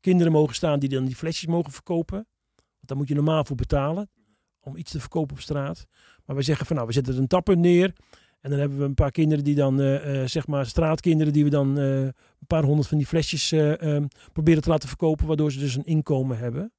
kinderen 0.00 0.32
mogen 0.32 0.54
staan 0.54 0.78
die 0.78 0.88
dan 0.88 1.04
die 1.04 1.16
flesjes 1.16 1.46
mogen 1.46 1.72
verkopen. 1.72 2.16
Want 2.54 2.86
daar 2.86 2.96
moet 2.96 3.08
je 3.08 3.14
normaal 3.14 3.44
voor 3.44 3.56
betalen 3.56 4.10
om 4.66 4.76
iets 4.76 4.90
te 4.90 5.00
verkopen 5.00 5.36
op 5.36 5.42
straat. 5.42 5.86
Maar 6.24 6.36
wij 6.36 6.44
zeggen 6.44 6.66
van 6.66 6.76
nou, 6.76 6.88
we 6.88 6.94
zetten 6.94 7.16
een 7.16 7.26
tappunt 7.26 7.58
neer. 7.58 7.92
En 8.40 8.50
dan 8.50 8.60
hebben 8.60 8.78
we 8.78 8.84
een 8.84 8.94
paar 8.94 9.10
kinderen 9.10 9.44
die 9.44 9.54
dan, 9.54 9.80
uh, 9.80 10.20
uh, 10.20 10.26
zeg 10.26 10.46
maar 10.46 10.66
straatkinderen, 10.66 11.32
die 11.32 11.44
we 11.44 11.50
dan 11.50 11.78
uh, 11.78 12.00
een 12.00 12.12
paar 12.46 12.64
honderd 12.64 12.88
van 12.88 12.98
die 12.98 13.06
flesjes 13.06 13.52
um, 13.52 14.08
proberen 14.32 14.62
te 14.62 14.68
laten 14.68 14.88
verkopen. 14.88 15.26
Waardoor 15.26 15.52
ze 15.52 15.58
dus 15.58 15.76
een 15.76 15.84
inkomen 15.84 16.38
hebben. 16.38 16.72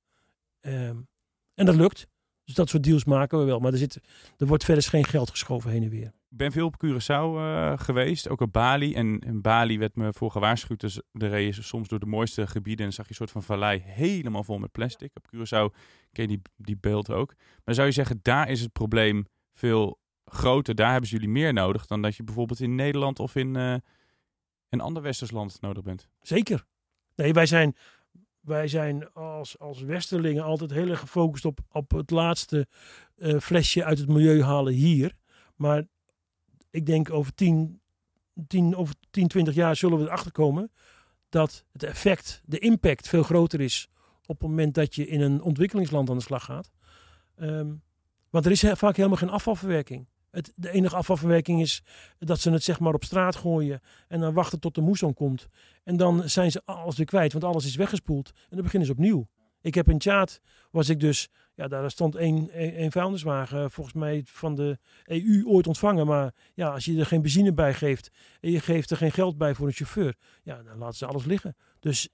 Um, 0.62 1.08
en 1.54 1.66
dat 1.66 1.76
lukt. 1.76 2.08
Dus 2.48 2.56
dat 2.56 2.70
soort 2.70 2.84
deals 2.84 3.06
maken 3.06 3.40
we 3.40 3.46
wel. 3.46 3.60
Maar 3.60 3.72
er, 3.72 3.78
zit, 3.78 4.00
er 4.38 4.48
wordt 4.48 4.64
verder 4.64 4.84
geen 4.84 5.06
geld 5.06 5.30
geschoven 5.30 5.72
heen 5.72 5.84
en 5.84 5.90
weer. 5.90 6.14
Ik 6.30 6.38
ben 6.38 6.52
veel 6.52 6.66
op 6.66 6.86
Curaçao 6.86 7.34
geweest, 7.82 8.30
ook 8.30 8.42
op 8.42 8.54
Bali. 8.54 8.94
En 8.94 9.42
Bali 9.42 9.80
werd 9.80 9.96
me 9.96 10.14
voor 10.14 10.32
gewaarschuwd. 10.32 10.80
Dus 10.80 11.02
de 11.12 11.28
reed 11.28 11.56
je 11.56 11.62
soms 11.62 11.88
door 11.88 12.00
de 12.00 12.06
mooiste 12.06 12.48
gebieden 12.48 12.86
en 12.86 12.94
zag 12.94 13.06
je 13.06 13.12
een 13.12 13.18
soort 13.18 13.32
van 13.32 13.44
vallei 13.44 13.82
helemaal 13.86 14.44
vol 14.44 14.58
met 14.58 14.72
plastic. 14.72 15.12
Op 15.16 15.28
Curaçao 15.36 15.76
ken 16.12 16.24
je 16.24 16.28
die, 16.28 16.42
die 16.56 16.78
beeld 16.78 17.12
ook. 17.12 17.34
Maar 17.66 17.76
zou 17.76 17.88
je 17.88 17.94
zeggen, 17.94 18.20
daar 18.22 18.50
is 18.50 18.62
het 18.62 18.72
probleem 18.72 19.26
veel 19.54 20.00
groter. 20.26 20.76
Daar 20.76 20.92
hebben 20.92 21.10
ze 21.10 21.16
jullie 21.16 21.30
meer 21.30 21.54
nodig 21.54 21.86
dan 21.86 22.02
dat 22.02 22.16
je 22.16 22.24
bijvoorbeeld 22.24 22.60
in 22.60 22.76
Nederland 22.76 23.20
of 23.20 23.36
in 23.36 23.58
uh, 23.58 23.76
een 24.70 24.82
ander 24.82 25.02
westers 25.02 25.32
land 25.32 25.62
nodig 25.62 25.84
bent. 25.84 26.08
Zeker. 26.20 26.66
Nee, 27.16 27.34
wij 27.34 27.46
zijn, 27.46 27.76
wij 28.48 28.68
zijn 28.68 29.14
als, 29.14 29.60
als 29.60 29.82
westerlingen 29.82 30.44
altijd 30.44 30.72
heel 30.72 30.90
erg 30.90 31.00
gefocust 31.00 31.46
op, 31.46 31.60
op 31.72 31.92
het 31.92 32.12
laatste 32.12 32.68
uh, 33.18 33.40
flesje 33.40 33.84
uit 33.84 33.98
het 33.98 34.08
milieu 34.08 34.44
halen 34.44 34.74
hier. 34.74 35.16
Maar 35.56 35.84
ik 36.70 36.86
denk 36.86 37.12
over 37.12 37.34
10, 37.34 37.82
10, 38.48 38.76
over 38.76 38.96
10, 39.10 39.28
20 39.28 39.54
jaar 39.54 39.76
zullen 39.76 39.98
we 39.98 40.06
erachter 40.06 40.32
komen 40.32 40.72
dat 41.30 41.66
het 41.72 41.84
effect, 41.84 42.42
de 42.46 42.60
impact 42.60 43.08
veel 43.08 43.24
groter 43.24 43.62
is 43.62 43.90
op 44.26 44.40
het 44.40 44.50
moment 44.50 44.74
dat 44.74 44.96
je 44.96 45.08
in 45.08 45.22
een 45.22 45.42
ontwikkelingsland 45.42 46.10
aan 46.10 46.18
de 46.18 46.24
slag 46.24 46.44
gaat. 46.44 46.72
Um, 47.40 47.82
want 48.30 48.46
er 48.46 48.52
is 48.52 48.60
vaak 48.60 48.96
helemaal 48.96 49.18
geen 49.18 49.30
afvalverwerking. 49.30 50.08
Het, 50.38 50.54
de 50.56 50.72
enige 50.72 50.96
afvalverwerking 50.96 51.62
is 51.62 51.84
dat 52.18 52.40
ze 52.40 52.52
het 52.52 52.64
zeg 52.64 52.80
maar 52.80 52.94
op 52.94 53.04
straat 53.04 53.36
gooien 53.36 53.82
en 54.08 54.20
dan 54.20 54.34
wachten 54.34 54.60
tot 54.60 54.76
de 54.76 54.82
moeson 54.82 55.14
komt. 55.14 55.48
En 55.84 55.98
dan 55.98 56.30
zijn 56.30 56.52
ze 56.52 56.62
alles 56.66 56.98
weer 56.98 57.06
kwijt, 57.06 57.32
want 57.32 57.44
alles 57.44 57.66
is 57.66 57.76
weggespoeld. 57.76 58.32
En 58.36 58.56
dan 58.56 58.62
beginnen 58.62 58.88
ze 58.88 58.94
opnieuw. 58.94 59.28
Ik 59.62 59.76
heb 59.76 59.90
in 59.90 59.98
Tjaat, 59.98 60.42
was 60.72 60.90
ik 60.90 61.00
dus, 61.00 61.30
ja, 61.54 61.68
daar 61.68 61.92
stond 61.92 62.16
één, 62.16 62.50
één, 62.50 62.76
één 62.76 62.92
vuilniswagen, 62.92 63.72
volgens 63.72 63.96
mij 63.96 64.22
van 64.26 64.56
de 64.56 64.80
EU 65.06 65.46
ooit 65.46 65.68
ontvangen. 65.68 66.06
Maar 66.06 66.34
ja, 66.54 66.70
als 66.70 66.86
je 66.86 67.00
er 67.00 67.06
geen 67.06 67.22
benzine 67.22 67.54
bij 67.54 67.74
geeft 67.74 68.12
en 68.40 68.52
je 68.52 68.60
geeft 68.60 68.92
er 68.92 68.98
geen 68.98 69.12
geld 69.12 69.38
bij 69.38 69.56
voor 69.56 69.68
een 69.68 69.74
chauffeur, 69.74 70.16
ja, 70.44 70.64
dan 70.64 70.78
laten 70.78 70.98
ze 70.98 71.06
alles 71.06 71.26
liggen. 71.26 71.56
Dus 71.80 72.10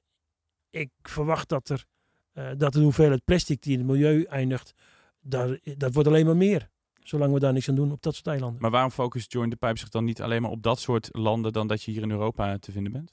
ik 0.70 0.90
verwacht 1.02 1.50
dat 1.50 1.70
er, 1.70 1.86
eh, 2.34 2.50
dat 2.58 2.74
de 2.74 2.80
hoeveelheid 2.80 3.26
plastic 3.26 3.62
die 3.62 3.74
in 3.74 3.80
het 3.80 3.88
milieu 3.88 4.24
eindigt, 4.24 4.74
daar, 5.22 5.60
dat 5.78 5.94
wordt 5.94 6.10
alleen 6.10 6.26
maar 6.26 6.38
meer. 6.38 6.72
Zolang 7.04 7.34
we 7.34 7.40
daar 7.40 7.54
niks 7.54 7.70
aan 7.70 7.76
doen 7.76 7.92
op 7.92 8.02
dat 8.02 8.16
soort 8.16 8.28
eilanden. 8.28 8.62
Maar 8.62 8.72
waarom 8.72 8.92
focust 8.92 9.32
Join 9.32 9.50
the 9.50 9.56
Pipe 9.56 9.80
zich 9.80 9.90
dan 9.90 10.04
niet 10.04 10.22
alleen 10.22 10.42
maar 10.42 10.52
op 10.52 10.64
dat 10.64 10.80
soort 10.80 11.10
landen 11.12 11.54
dan 11.54 11.68
dat 11.68 11.84
je 11.84 11.92
hier 11.92 12.02
in 12.02 12.12
Europa 12.12 12.58
te 12.58 12.72
vinden 12.72 12.92
bent? 12.92 13.12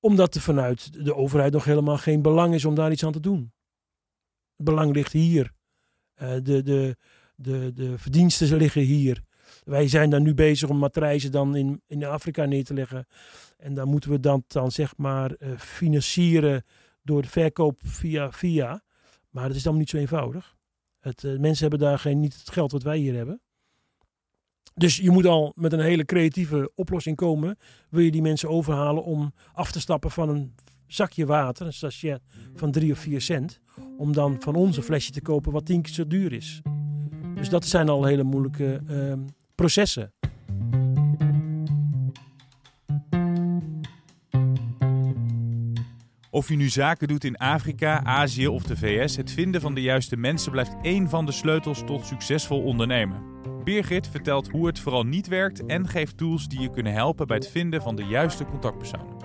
Omdat 0.00 0.34
er 0.34 0.40
vanuit 0.40 1.04
de 1.04 1.14
overheid 1.14 1.52
nog 1.52 1.64
helemaal 1.64 1.98
geen 1.98 2.22
belang 2.22 2.54
is 2.54 2.64
om 2.64 2.74
daar 2.74 2.92
iets 2.92 3.04
aan 3.04 3.12
te 3.12 3.20
doen. 3.20 3.52
Het 4.56 4.64
belang 4.64 4.94
ligt 4.94 5.12
hier. 5.12 5.50
Uh, 6.22 6.28
de, 6.42 6.62
de, 6.62 6.96
de, 7.34 7.72
de 7.74 7.98
verdiensten 7.98 8.56
liggen 8.56 8.82
hier. 8.82 9.20
Wij 9.64 9.88
zijn 9.88 10.10
dan 10.10 10.22
nu 10.22 10.34
bezig 10.34 10.68
om 10.68 10.76
matrijzen 10.76 11.32
dan 11.32 11.56
in, 11.56 11.82
in 11.86 12.04
Afrika 12.04 12.44
neer 12.44 12.64
te 12.64 12.74
leggen. 12.74 13.06
En 13.56 13.74
dan 13.74 13.88
moeten 13.88 14.10
we 14.10 14.20
dat 14.20 14.42
dan 14.46 14.72
zeg 14.72 14.96
maar 14.96 15.34
uh, 15.38 15.58
financieren 15.58 16.64
door 17.02 17.22
de 17.22 17.28
verkoop 17.28 17.78
via 17.82 18.32
via. 18.32 18.82
Maar 19.30 19.46
dat 19.46 19.56
is 19.56 19.62
dan 19.62 19.76
niet 19.76 19.90
zo 19.90 19.96
eenvoudig. 19.96 20.56
Uh, 21.02 21.38
mensen 21.38 21.68
hebben 21.68 21.88
daar 21.88 21.98
geen, 21.98 22.20
niet 22.20 22.38
het 22.38 22.50
geld 22.50 22.72
wat 22.72 22.82
wij 22.82 22.98
hier 22.98 23.14
hebben. 23.14 23.40
Dus 24.74 24.96
je 24.96 25.10
moet 25.10 25.26
al 25.26 25.52
met 25.54 25.72
een 25.72 25.80
hele 25.80 26.04
creatieve 26.04 26.72
oplossing 26.74 27.16
komen. 27.16 27.58
Wil 27.88 28.00
je 28.00 28.10
die 28.10 28.22
mensen 28.22 28.48
overhalen 28.48 29.04
om 29.04 29.32
af 29.52 29.72
te 29.72 29.80
stappen 29.80 30.10
van 30.10 30.28
een 30.28 30.54
zakje 30.86 31.26
water, 31.26 31.66
een 31.66 31.72
sachet 31.72 32.22
van 32.54 32.70
3 32.70 32.92
of 32.92 32.98
4 32.98 33.20
cent. 33.20 33.60
Om 33.98 34.12
dan 34.12 34.36
van 34.40 34.54
ons 34.54 34.76
een 34.76 34.82
flesje 34.82 35.10
te 35.10 35.22
kopen 35.22 35.52
wat 35.52 35.66
tien 35.66 35.82
keer 35.82 35.92
zo 35.92 36.06
duur 36.06 36.32
is. 36.32 36.60
Dus 37.34 37.48
dat 37.48 37.64
zijn 37.64 37.88
al 37.88 38.04
hele 38.04 38.22
moeilijke 38.22 38.80
uh, 38.88 39.12
processen. 39.54 40.12
Of 46.32 46.48
je 46.48 46.56
nu 46.56 46.68
zaken 46.68 47.08
doet 47.08 47.24
in 47.24 47.36
Afrika, 47.36 48.04
Azië 48.04 48.48
of 48.48 48.62
de 48.62 48.76
VS, 48.76 49.16
het 49.16 49.30
vinden 49.30 49.60
van 49.60 49.74
de 49.74 49.82
juiste 49.82 50.16
mensen 50.16 50.52
blijft 50.52 50.74
één 50.82 51.08
van 51.08 51.26
de 51.26 51.32
sleutels 51.32 51.82
tot 51.86 52.06
succesvol 52.06 52.62
ondernemen. 52.62 53.22
Birgit 53.64 54.08
vertelt 54.08 54.50
hoe 54.50 54.66
het 54.66 54.78
vooral 54.78 55.04
niet 55.04 55.28
werkt 55.28 55.66
en 55.66 55.88
geeft 55.88 56.16
tools 56.16 56.48
die 56.48 56.60
je 56.60 56.70
kunnen 56.70 56.92
helpen 56.92 57.26
bij 57.26 57.36
het 57.36 57.48
vinden 57.48 57.82
van 57.82 57.96
de 57.96 58.04
juiste 58.04 58.44
contactpersonen. 58.44 59.16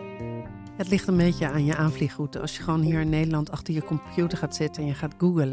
Het 0.78 0.90
ligt 0.90 1.08
een 1.08 1.18
beetje 1.18 1.50
aan 1.50 1.66
je 1.66 1.76
aanvliegroute. 1.76 2.40
Als 2.40 2.58
je 2.58 2.64
gewoon 2.64 2.82
hier 2.82 3.00
in 3.00 3.10
Nederland 3.10 3.52
achter 3.52 3.74
je 3.74 3.84
computer 3.84 4.38
gaat 4.38 4.56
zitten 4.56 4.82
en 4.82 4.88
je 4.88 4.96
gaat 4.96 5.16
googlen 5.18 5.52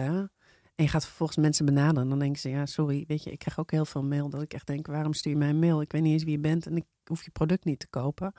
en 0.75 0.85
je 0.85 0.89
gaat 0.89 1.05
vervolgens 1.05 1.39
mensen 1.39 1.65
benaderen, 1.65 2.09
dan 2.09 2.19
denken 2.19 2.41
ze, 2.41 2.49
ja, 2.49 2.67
sorry, 2.67 3.05
weet 3.07 3.23
je, 3.23 3.31
ik 3.31 3.39
krijg 3.39 3.59
ook 3.59 3.71
heel 3.71 3.85
veel 3.85 4.05
mail 4.05 4.29
dat 4.29 4.43
ik 4.43 4.55
echt 4.55 4.67
denk, 4.67 4.87
waarom 4.87 5.13
stuur 5.13 5.33
je 5.33 5.39
mij 5.39 5.49
een 5.49 5.59
mail? 5.59 5.81
Ik 5.81 5.93
weet 5.93 6.03
niet 6.03 6.13
eens 6.13 6.25
wie 6.25 6.33
je 6.33 6.41
bent 6.41 6.67
en 6.67 6.77
ik 6.77 6.85
hoef 7.05 7.25
je 7.25 7.31
product 7.31 7.65
niet 7.65 7.79
te 7.79 7.89
kopen. 7.89 8.33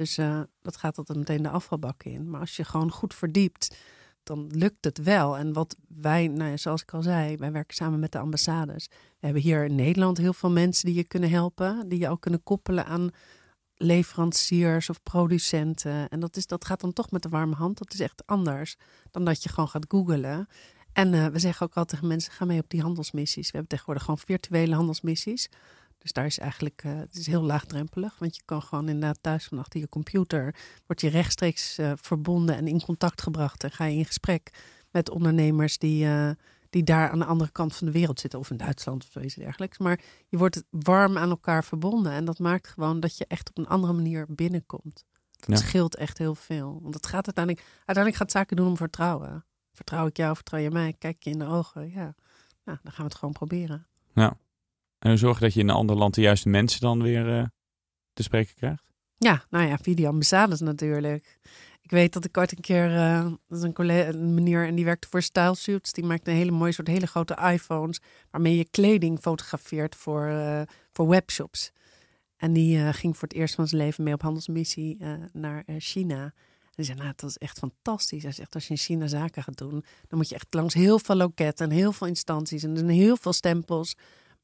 Dus 0.00 0.18
uh, 0.18 0.40
dat 0.62 0.76
gaat 0.76 0.98
altijd 0.98 1.18
meteen 1.18 1.42
de 1.42 1.48
afvalbak 1.48 2.02
in. 2.02 2.30
Maar 2.30 2.40
als 2.40 2.56
je 2.56 2.64
gewoon 2.64 2.90
goed 2.90 3.14
verdiept, 3.14 3.76
dan 4.22 4.46
lukt 4.52 4.84
het 4.84 5.02
wel. 5.02 5.36
En 5.36 5.52
wat 5.52 5.76
wij, 5.88 6.28
nou 6.28 6.50
ja, 6.50 6.56
zoals 6.56 6.82
ik 6.82 6.94
al 6.94 7.02
zei, 7.02 7.36
wij 7.36 7.52
werken 7.52 7.74
samen 7.74 8.00
met 8.00 8.12
de 8.12 8.18
ambassades. 8.18 8.86
We 8.88 9.26
hebben 9.26 9.42
hier 9.42 9.64
in 9.64 9.74
Nederland 9.74 10.18
heel 10.18 10.32
veel 10.32 10.50
mensen 10.50 10.86
die 10.86 10.94
je 10.94 11.04
kunnen 11.04 11.30
helpen, 11.30 11.88
die 11.88 11.98
je 11.98 12.08
ook 12.08 12.20
kunnen 12.20 12.42
koppelen 12.42 12.86
aan 12.86 13.10
leveranciers 13.74 14.90
of 14.90 15.02
producenten. 15.02 16.08
En 16.08 16.20
dat, 16.20 16.36
is, 16.36 16.46
dat 16.46 16.64
gaat 16.64 16.80
dan 16.80 16.92
toch 16.92 17.10
met 17.10 17.22
de 17.22 17.28
warme 17.28 17.54
hand. 17.54 17.78
Dat 17.78 17.92
is 17.92 18.00
echt 18.00 18.26
anders 18.26 18.76
dan 19.10 19.24
dat 19.24 19.42
je 19.42 19.48
gewoon 19.48 19.68
gaat 19.68 19.86
googlen. 19.88 20.46
En 20.92 21.12
uh, 21.12 21.26
we 21.26 21.38
zeggen 21.38 21.66
ook 21.66 21.76
altijd 21.76 22.02
mensen, 22.02 22.32
ga 22.32 22.44
mee 22.44 22.60
op 22.60 22.70
die 22.70 22.82
handelsmissies. 22.82 23.46
We 23.46 23.50
hebben 23.56 23.68
tegenwoordig 23.68 24.04
gewoon 24.04 24.18
virtuele 24.18 24.74
handelsmissies. 24.74 25.48
Dus 26.02 26.12
daar 26.12 26.26
is 26.26 26.38
eigenlijk, 26.38 26.82
uh, 26.86 26.98
het 26.98 27.16
is 27.16 27.26
heel 27.26 27.42
laagdrempelig. 27.42 28.18
Want 28.18 28.36
je 28.36 28.42
kan 28.44 28.62
gewoon 28.62 28.88
inderdaad 28.88 29.18
thuis 29.20 29.44
van 29.44 29.58
achter 29.58 29.80
je 29.80 29.88
computer, 29.88 30.54
word 30.86 31.00
je 31.00 31.08
rechtstreeks 31.08 31.78
uh, 31.78 31.92
verbonden 31.96 32.56
en 32.56 32.68
in 32.68 32.82
contact 32.82 33.22
gebracht. 33.22 33.64
En 33.64 33.70
ga 33.70 33.84
je 33.84 33.96
in 33.96 34.04
gesprek 34.04 34.50
met 34.90 35.10
ondernemers 35.10 35.78
die, 35.78 36.04
uh, 36.04 36.30
die 36.70 36.82
daar 36.82 37.10
aan 37.10 37.18
de 37.18 37.24
andere 37.24 37.50
kant 37.50 37.76
van 37.76 37.86
de 37.86 37.92
wereld 37.92 38.20
zitten. 38.20 38.38
Of 38.38 38.50
in 38.50 38.56
Duitsland 38.56 39.04
of 39.04 39.10
zoiets 39.12 39.34
dergelijks. 39.34 39.78
Maar 39.78 40.00
je 40.28 40.38
wordt 40.38 40.62
warm 40.70 41.18
aan 41.18 41.30
elkaar 41.30 41.64
verbonden. 41.64 42.12
En 42.12 42.24
dat 42.24 42.38
maakt 42.38 42.68
gewoon 42.68 43.00
dat 43.00 43.18
je 43.18 43.24
echt 43.28 43.48
op 43.48 43.58
een 43.58 43.68
andere 43.68 43.92
manier 43.92 44.26
binnenkomt. 44.28 45.04
Dat 45.36 45.58
ja. 45.58 45.66
scheelt 45.66 45.96
echt 45.96 46.18
heel 46.18 46.34
veel. 46.34 46.78
Want 46.82 46.94
het 46.94 47.06
gaat 47.06 47.26
uiteindelijk, 47.26 47.66
uiteindelijk 47.76 48.16
gaat 48.16 48.30
zaken 48.30 48.56
doen 48.56 48.66
om 48.66 48.76
vertrouwen. 48.76 49.44
Vertrouw 49.72 50.06
ik 50.06 50.16
jou, 50.16 50.34
vertrouw 50.34 50.60
je 50.60 50.70
mij? 50.70 50.94
Kijk 50.98 51.22
je 51.22 51.30
in 51.30 51.38
de 51.38 51.46
ogen? 51.46 51.90
Ja, 51.90 52.14
nou, 52.64 52.78
dan 52.82 52.92
gaan 52.92 53.04
we 53.04 53.10
het 53.10 53.14
gewoon 53.14 53.34
proberen. 53.34 53.86
Ja. 54.14 54.36
En 55.00 55.18
zorgen 55.18 55.42
dat 55.42 55.54
je 55.54 55.60
in 55.60 55.68
een 55.68 55.74
ander 55.74 55.96
land 55.96 56.14
de 56.14 56.20
juiste 56.20 56.48
mensen 56.48 56.80
dan 56.80 57.02
weer 57.02 57.26
uh, 57.26 57.44
te 58.12 58.22
spreken 58.22 58.54
krijgt? 58.54 58.82
Ja, 59.16 59.44
nou 59.50 59.66
ja, 59.66 59.78
via 59.78 59.94
die 59.94 60.08
ambassades 60.08 60.60
natuurlijk. 60.60 61.38
Ik 61.82 61.90
weet 61.90 62.12
dat 62.12 62.24
ik 62.24 62.36
ooit 62.36 62.52
een 62.52 62.60
keer, 62.60 62.90
uh, 62.90 63.22
dat 63.22 63.58
is 63.58 63.62
een, 63.62 63.72
collega, 63.72 64.08
een 64.08 64.34
meneer 64.34 64.66
en 64.66 64.74
die 64.74 64.84
werkte 64.84 65.08
voor 65.10 65.22
Style 65.22 65.54
Suits. 65.54 65.92
Die 65.92 66.04
maakte 66.04 66.30
een 66.30 66.36
hele 66.36 66.50
mooie 66.50 66.72
soort 66.72 66.88
hele 66.88 67.06
grote 67.06 67.38
iPhones 67.52 68.00
waarmee 68.30 68.56
je 68.56 68.68
kleding 68.70 69.18
fotografeert 69.18 69.96
voor, 69.96 70.26
uh, 70.26 70.62
voor 70.92 71.08
webshops. 71.08 71.72
En 72.36 72.52
die 72.52 72.92
ging 72.92 73.16
voor 73.16 73.28
het 73.28 73.36
eerst 73.36 73.54
van 73.54 73.68
zijn 73.68 73.82
leven 73.82 74.04
mee 74.04 74.14
op 74.14 74.22
handelsmissie 74.22 74.98
naar 75.32 75.64
China. 75.78 76.22
En 76.22 76.32
die 76.74 76.84
zei, 76.84 76.98
nou, 76.98 77.12
dat 77.16 77.30
is 77.30 77.36
echt 77.36 77.58
fantastisch. 77.58 78.22
Hij 78.22 78.32
zegt, 78.32 78.54
als 78.54 78.64
je 78.64 78.70
in 78.70 78.76
China 78.76 79.06
zaken 79.06 79.42
gaat 79.42 79.58
doen, 79.58 79.84
dan 80.08 80.18
moet 80.18 80.28
je 80.28 80.34
echt 80.34 80.54
langs 80.54 80.74
heel 80.74 80.98
veel 80.98 81.14
loketten 81.16 81.70
en 81.70 81.76
heel 81.76 81.92
veel 81.92 82.06
instanties 82.06 82.62
en 82.62 82.88
heel 82.88 83.16
veel 83.16 83.32
stempels. 83.32 83.96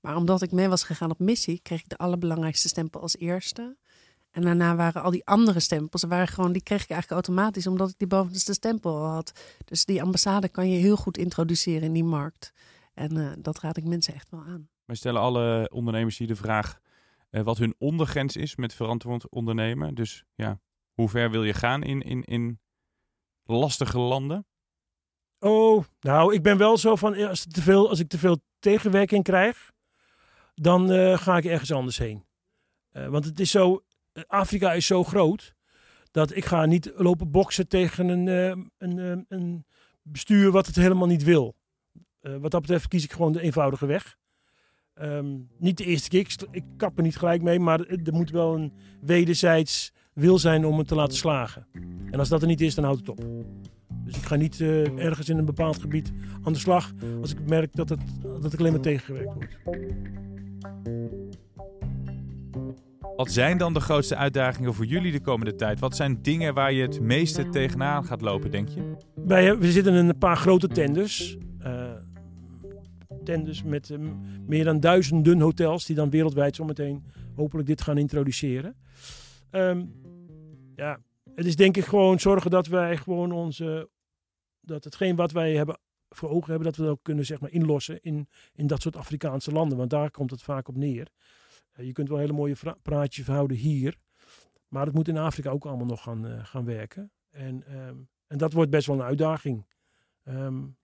Maar 0.06 0.16
omdat 0.16 0.42
ik 0.42 0.52
mee 0.52 0.68
was 0.68 0.82
gegaan 0.82 1.10
op 1.10 1.18
missie, 1.18 1.60
kreeg 1.62 1.80
ik 1.80 1.88
de 1.88 1.96
allerbelangrijkste 1.96 2.68
stempel 2.68 3.00
als 3.00 3.16
eerste. 3.16 3.76
En 4.30 4.42
daarna 4.42 4.76
waren 4.76 5.02
al 5.02 5.10
die 5.10 5.26
andere 5.26 5.60
stempels, 5.60 6.02
waren 6.02 6.28
gewoon, 6.28 6.52
die 6.52 6.62
kreeg 6.62 6.82
ik 6.82 6.90
eigenlijk 6.90 7.26
automatisch, 7.26 7.66
omdat 7.66 7.90
ik 7.90 7.98
die 7.98 8.06
bovenste 8.06 8.52
stempel 8.52 8.96
al 8.96 9.06
had. 9.06 9.32
Dus 9.64 9.84
die 9.84 10.02
ambassade 10.02 10.48
kan 10.48 10.70
je 10.70 10.78
heel 10.78 10.96
goed 10.96 11.18
introduceren 11.18 11.82
in 11.82 11.92
die 11.92 12.04
markt. 12.04 12.52
En 12.94 13.16
uh, 13.16 13.32
dat 13.38 13.58
raad 13.58 13.76
ik 13.76 13.84
mensen 13.84 14.14
echt 14.14 14.30
wel 14.30 14.40
aan. 14.40 14.68
Wij 14.84 14.96
stellen 14.96 15.20
alle 15.20 15.70
ondernemers 15.72 16.18
hier 16.18 16.28
de 16.28 16.36
vraag 16.36 16.80
uh, 17.30 17.42
wat 17.42 17.58
hun 17.58 17.74
ondergrens 17.78 18.36
is 18.36 18.56
met 18.56 18.74
verantwoord 18.74 19.28
ondernemen. 19.28 19.94
Dus 19.94 20.24
ja, 20.34 20.60
hoe 20.92 21.08
ver 21.08 21.30
wil 21.30 21.44
je 21.44 21.54
gaan 21.54 21.82
in, 21.82 22.02
in, 22.02 22.22
in 22.22 22.60
lastige 23.44 23.98
landen? 23.98 24.46
Oh, 25.38 25.84
nou, 26.00 26.34
ik 26.34 26.42
ben 26.42 26.58
wel 26.58 26.76
zo 26.76 26.96
van, 26.96 27.14
als, 27.28 27.46
te 27.46 27.62
veel, 27.62 27.88
als 27.88 27.98
ik 27.98 28.08
te 28.08 28.18
veel 28.18 28.40
tegenwerking 28.58 29.22
krijg, 29.24 29.74
dan 30.60 30.92
uh, 30.92 31.18
ga 31.18 31.36
ik 31.36 31.44
ergens 31.44 31.72
anders 31.72 31.98
heen. 31.98 32.24
Uh, 32.92 33.06
want 33.06 33.24
het 33.24 33.40
is 33.40 33.50
zo, 33.50 33.84
Afrika 34.26 34.72
is 34.72 34.86
zo 34.86 35.04
groot 35.04 35.54
dat 36.10 36.36
ik 36.36 36.44
ga 36.44 36.64
niet 36.64 36.92
lopen 36.94 37.30
boksen 37.30 37.68
tegen 37.68 38.08
een, 38.08 38.26
een, 38.78 39.24
een 39.28 39.66
bestuur 40.02 40.50
wat 40.50 40.66
het 40.66 40.76
helemaal 40.76 41.06
niet 41.06 41.22
wil. 41.22 41.56
wat 42.20 42.50
dat 42.50 42.60
betreft 42.60 42.88
kies 42.88 43.04
ik 43.04 43.12
gewoon 43.12 43.32
de 43.32 43.40
eenvoudige 43.40 43.86
weg. 43.86 44.16
Um, 44.94 45.48
niet 45.58 45.76
de 45.76 45.84
eerste 45.84 46.08
keer, 46.08 46.20
ik, 46.20 46.36
ik 46.50 46.64
kap 46.76 46.96
er 46.96 47.02
niet 47.02 47.16
gelijk 47.16 47.42
mee, 47.42 47.60
maar 47.60 47.80
er 47.80 48.12
moet 48.12 48.30
wel 48.30 48.54
een 48.54 48.72
wederzijds 49.00 49.92
wil 50.12 50.38
zijn 50.38 50.64
om 50.64 50.78
het 50.78 50.88
te 50.88 50.94
laten 50.94 51.16
slagen. 51.16 51.66
En 52.10 52.18
als 52.18 52.28
dat 52.28 52.40
er 52.40 52.48
niet 52.48 52.60
is, 52.60 52.74
dan 52.74 52.84
houdt 52.84 53.00
het 53.00 53.08
op. 53.08 53.24
Dus 54.04 54.16
ik 54.16 54.22
ga 54.22 54.36
niet 54.36 54.60
ergens 54.60 55.28
in 55.28 55.38
een 55.38 55.44
bepaald 55.44 55.80
gebied 55.80 56.12
aan 56.42 56.52
de 56.52 56.58
slag 56.58 56.90
als 57.20 57.32
ik 57.32 57.48
merk 57.48 57.74
dat, 57.74 57.88
het, 57.88 58.00
dat 58.22 58.52
ik 58.52 58.58
alleen 58.58 58.72
maar 58.72 58.80
tegengewerkt 58.80 59.34
word. 59.34 60.35
Wat 63.16 63.30
zijn 63.30 63.58
dan 63.58 63.74
de 63.74 63.80
grootste 63.80 64.16
uitdagingen 64.16 64.74
voor 64.74 64.84
jullie 64.84 65.12
de 65.12 65.20
komende 65.20 65.54
tijd? 65.54 65.80
Wat 65.80 65.96
zijn 65.96 66.22
dingen 66.22 66.54
waar 66.54 66.72
je 66.72 66.82
het 66.82 67.00
meeste 67.00 67.48
tegenaan 67.48 68.04
gaat 68.04 68.20
lopen, 68.20 68.50
denk 68.50 68.68
je? 68.68 68.96
Wij, 69.14 69.58
we 69.58 69.72
zitten 69.72 69.94
in 69.94 70.08
een 70.08 70.18
paar 70.18 70.36
grote 70.36 70.68
tenders. 70.68 71.36
Uh, 71.60 71.92
tenders 73.24 73.62
met 73.62 73.88
uh, 73.88 73.98
meer 74.46 74.64
dan 74.64 74.80
duizenden 74.80 75.40
hotels 75.40 75.86
die 75.86 75.96
dan 75.96 76.10
wereldwijd 76.10 76.56
zometeen 76.56 77.04
hopelijk 77.34 77.68
dit 77.68 77.80
gaan 77.80 77.98
introduceren. 77.98 78.76
Um, 79.50 79.94
ja, 80.74 80.98
het 81.34 81.46
is 81.46 81.56
denk 81.56 81.76
ik 81.76 81.84
gewoon 81.84 82.20
zorgen 82.20 82.50
dat 82.50 82.66
wij 82.66 82.96
gewoon 82.96 83.32
onze, 83.32 83.88
dat 84.60 84.84
hetgeen 84.84 85.16
wat 85.16 85.32
wij 85.32 85.54
hebben 85.54 85.78
voor 86.08 86.28
ogen 86.28 86.50
hebben, 86.50 86.64
dat 86.64 86.76
we 86.76 86.82
dat 86.82 86.92
ook 86.92 87.02
kunnen 87.02 87.26
zeg 87.26 87.40
maar 87.40 87.50
inlossen 87.50 88.02
in, 88.02 88.28
in 88.54 88.66
dat 88.66 88.82
soort 88.82 88.96
Afrikaanse 88.96 89.52
landen. 89.52 89.78
Want 89.78 89.90
daar 89.90 90.10
komt 90.10 90.30
het 90.30 90.42
vaak 90.42 90.68
op 90.68 90.76
neer. 90.76 91.08
Je 91.76 91.92
kunt 91.92 92.08
wel 92.08 92.18
hele 92.18 92.32
mooie 92.32 92.56
praatjes 92.82 93.24
verhouden 93.24 93.56
hier. 93.56 93.96
Maar 94.68 94.86
het 94.86 94.94
moet 94.94 95.08
in 95.08 95.16
Afrika 95.16 95.50
ook 95.50 95.66
allemaal 95.66 95.86
nog 95.86 96.02
gaan, 96.02 96.26
uh, 96.26 96.44
gaan 96.44 96.64
werken. 96.64 97.12
En, 97.30 97.78
um, 97.78 98.08
en 98.26 98.38
dat 98.38 98.52
wordt 98.52 98.70
best 98.70 98.86
wel 98.86 98.96
een 98.96 99.02
uitdaging. 99.02 99.66
Um, 100.24 100.76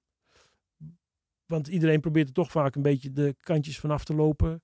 want 1.46 1.68
iedereen 1.68 2.00
probeert 2.00 2.28
er 2.28 2.34
toch 2.34 2.50
vaak 2.50 2.74
een 2.74 2.82
beetje 2.82 3.12
de 3.12 3.36
kantjes 3.40 3.78
vanaf 3.78 4.04
te 4.04 4.14
lopen. 4.14 4.62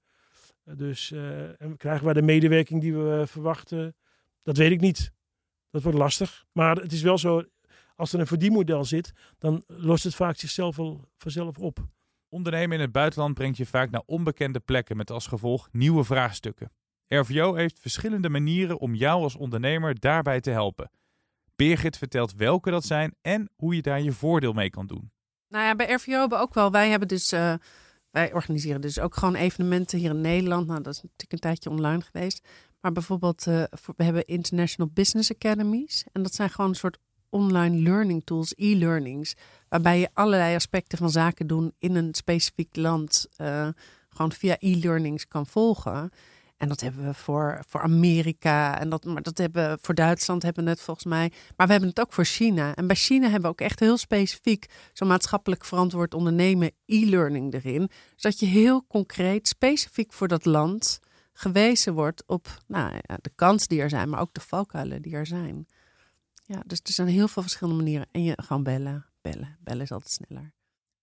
Uh, 0.64 0.76
dus 0.76 1.12
en 1.58 1.76
krijgen 1.76 2.04
wij 2.04 2.14
de 2.14 2.22
medewerking 2.22 2.80
die 2.80 2.94
we 2.94 3.24
verwachten? 3.26 3.96
Dat 4.42 4.56
weet 4.56 4.70
ik 4.70 4.80
niet. 4.80 5.12
Dat 5.70 5.82
wordt 5.82 5.98
lastig. 5.98 6.46
Maar 6.52 6.76
het 6.76 6.92
is 6.92 7.02
wel 7.02 7.18
zo, 7.18 7.44
als 7.94 8.12
er 8.12 8.20
een 8.20 8.26
verdienmodel 8.26 8.84
zit, 8.84 9.12
dan 9.38 9.62
lost 9.66 10.04
het 10.04 10.14
vaak 10.14 10.36
zichzelf 10.36 10.76
wel 10.76 11.08
vanzelf 11.16 11.58
op. 11.58 11.86
Ondernemen 12.28 12.76
in 12.76 12.82
het 12.82 12.92
buitenland 12.92 13.34
brengt 13.34 13.56
je 13.56 13.66
vaak 13.66 13.90
naar 13.90 14.02
onbekende 14.06 14.60
plekken 14.60 14.96
met 14.96 15.10
als 15.10 15.26
gevolg 15.26 15.68
nieuwe 15.72 16.04
vraagstukken. 16.04 16.72
RVO 17.08 17.54
heeft 17.54 17.80
verschillende 17.80 18.28
manieren 18.28 18.78
om 18.78 18.94
jou 18.94 19.22
als 19.22 19.36
ondernemer 19.36 20.00
daarbij 20.00 20.40
te 20.40 20.50
helpen. 20.50 20.90
Birgit 21.56 21.98
vertelt 21.98 22.34
welke 22.34 22.70
dat 22.70 22.84
zijn 22.84 23.14
en 23.20 23.50
hoe 23.56 23.74
je 23.74 23.82
daar 23.82 24.00
je 24.00 24.12
voordeel 24.12 24.52
mee 24.52 24.70
kan 24.70 24.86
doen. 24.86 25.12
Nou 25.48 25.64
ja, 25.64 25.74
bij 25.74 25.92
RVO 25.92 26.10
hebben 26.18 26.38
we 26.38 26.44
ook 26.44 26.54
wel. 26.54 26.70
Wij 26.70 26.88
hebben 26.88 27.08
dus. 27.08 27.32
Uh, 27.32 27.54
wij 28.10 28.32
organiseren 28.32 28.80
dus 28.80 29.00
ook 29.00 29.14
gewoon 29.14 29.34
evenementen 29.34 29.98
hier 29.98 30.10
in 30.10 30.20
Nederland. 30.20 30.66
Nou, 30.66 30.82
dat 30.82 30.92
is 30.94 31.02
natuurlijk 31.02 31.32
een 31.32 31.38
tijdje 31.38 31.70
online 31.70 32.00
geweest. 32.00 32.48
Maar 32.80 32.92
bijvoorbeeld, 32.92 33.46
uh, 33.46 33.62
we 33.96 34.04
hebben 34.04 34.24
International 34.24 34.90
Business 34.92 35.34
Academies. 35.34 36.04
En 36.12 36.22
dat 36.22 36.34
zijn 36.34 36.50
gewoon 36.50 36.70
een 36.70 36.76
soort 36.76 36.98
online 37.30 37.82
learning 37.82 38.24
tools, 38.24 38.52
e-learnings. 38.56 39.34
Waarbij 39.68 39.98
je 39.98 40.08
allerlei 40.12 40.54
aspecten 40.54 40.98
van 40.98 41.10
zaken 41.10 41.46
doen 41.46 41.72
in 41.78 41.94
een 41.94 42.14
specifiek 42.14 42.76
land. 42.76 43.26
Uh, 43.40 43.68
gewoon 44.08 44.32
via 44.32 44.56
e-learnings 44.58 45.28
kan 45.28 45.46
volgen. 45.46 46.10
En 46.56 46.68
dat 46.68 46.80
hebben 46.80 47.04
we 47.04 47.14
voor, 47.14 47.62
voor 47.68 47.80
Amerika. 47.80 48.80
En 48.80 48.88
dat, 48.88 49.04
maar 49.04 49.22
dat 49.22 49.38
hebben 49.38 49.70
we 49.70 49.78
voor 49.80 49.94
Duitsland 49.94 50.42
hebben 50.42 50.64
we 50.64 50.70
het 50.70 50.80
volgens 50.80 51.06
mij. 51.06 51.32
Maar 51.56 51.66
we 51.66 51.72
hebben 51.72 51.90
het 51.90 52.00
ook 52.00 52.12
voor 52.12 52.24
China. 52.24 52.74
En 52.74 52.86
bij 52.86 52.96
China 52.96 53.24
hebben 53.24 53.42
we 53.42 53.48
ook 53.48 53.60
echt 53.60 53.80
heel 53.80 53.96
specifiek 53.96 54.66
zo'n 54.92 55.08
maatschappelijk 55.08 55.64
verantwoord 55.64 56.14
ondernemen 56.14 56.70
e-learning 56.86 57.54
erin. 57.54 57.90
Zodat 58.16 58.38
je 58.38 58.46
heel 58.46 58.84
concreet, 58.86 59.48
specifiek 59.48 60.12
voor 60.12 60.28
dat 60.28 60.44
land 60.44 61.00
gewezen 61.32 61.94
wordt 61.94 62.22
op 62.26 62.62
nou, 62.66 62.92
de 63.20 63.30
kansen 63.34 63.68
die 63.68 63.80
er 63.80 63.90
zijn, 63.90 64.08
maar 64.08 64.20
ook 64.20 64.34
de 64.34 64.40
valkuilen 64.40 65.02
die 65.02 65.14
er 65.14 65.26
zijn. 65.26 65.66
Ja, 66.48 66.62
dus 66.66 66.80
er 66.82 66.92
zijn 66.92 67.08
heel 67.08 67.28
veel 67.28 67.42
verschillende 67.42 67.82
manieren. 67.82 68.06
En 68.10 68.22
je 68.22 68.38
gewoon 68.42 68.62
bellen, 68.62 69.06
bellen. 69.20 69.58
Bellen 69.60 69.82
is 69.82 69.92
altijd 69.92 70.10
sneller. 70.10 70.52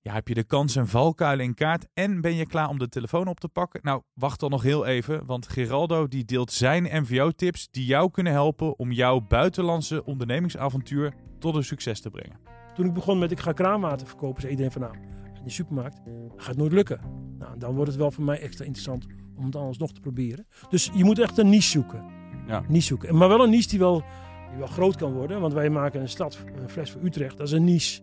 Ja, 0.02 0.14
heb 0.14 0.28
je 0.28 0.34
de 0.34 0.44
kans 0.44 0.76
en 0.76 0.88
valkuilen 0.88 1.46
in 1.46 1.54
kaart 1.54 1.88
en 1.94 2.22
ben 2.22 2.36
je 2.36 2.46
klaar 2.46 2.70
om 2.70 2.80
de 2.80 2.90
telefoon 2.90 3.28
op 3.28 3.40
te 3.40 3.48
pakken? 3.48 3.80
Nou, 3.84 4.02
wacht 4.14 4.40
dan 4.40 4.50
nog 4.50 4.64
heel 4.64 4.86
even, 4.86 5.26
want 5.26 5.48
Geraldo 5.48 6.08
die 6.08 6.26
deelt 6.26 6.52
zijn 6.52 7.02
MVO-tips 7.02 7.68
die 7.72 7.86
jou 7.86 8.12
kunnen 8.12 8.34
helpen 8.34 8.80
om 8.80 8.92
jouw 8.92 9.20
buitenlandse 9.20 10.06
ondernemingsavontuur 10.06 11.14
tot 11.40 11.56
een 11.56 11.64
succes 11.64 12.02
te 12.02 12.10
brengen. 12.10 12.40
Toen 12.74 12.86
ik 12.86 12.94
begon 12.94 13.20
met 13.20 13.32
ik 13.32 13.40
ga 13.40 13.52
kraanwater 13.52 14.08
verkopen, 14.08 14.42
zei 14.42 14.52
iedereen 14.52 14.72
van 14.72 14.82
nou, 14.82 14.96
in 15.38 15.44
de 15.44 15.50
supermarkt, 15.50 16.02
gaat 16.36 16.58
nooit 16.58 16.72
lukken. 16.72 17.00
Nou, 17.38 17.58
dan 17.58 17.76
wordt 17.76 17.90
het 17.90 18.00
wel 18.00 18.12
voor 18.12 18.24
mij 18.24 18.40
extra 18.40 18.66
interessant 18.66 19.06
om 19.36 19.46
het 19.46 19.56
anders 19.56 19.78
nog 19.78 19.92
te 19.92 20.00
proberen. 20.00 20.48
Dus 20.70 20.90
je 20.94 21.04
moet 21.04 21.20
echt 21.20 21.38
een 21.38 21.50
niche 21.50 21.70
zoeken. 21.70 22.06
Ja. 22.48 22.64
Niche 22.68 22.88
zoeken. 22.88 23.16
Maar 23.18 23.28
wel 23.28 23.44
een 23.44 23.50
niche 23.50 23.70
die 23.70 23.80
wel, 23.80 24.04
die 24.56 24.64
wel 24.64 24.74
groot 24.74 24.96
kan 24.96 25.14
worden, 25.14 25.42
want 25.42 25.54
wij 25.54 25.70
maken 25.70 26.02
een 26.02 26.10
stad, 26.10 26.38
een 26.62 26.70
fles 26.70 26.92
voor 26.92 27.02
Utrecht, 27.04 27.38
dat 27.38 27.48
is 27.48 27.54
een 27.54 27.64
niche. 27.64 28.02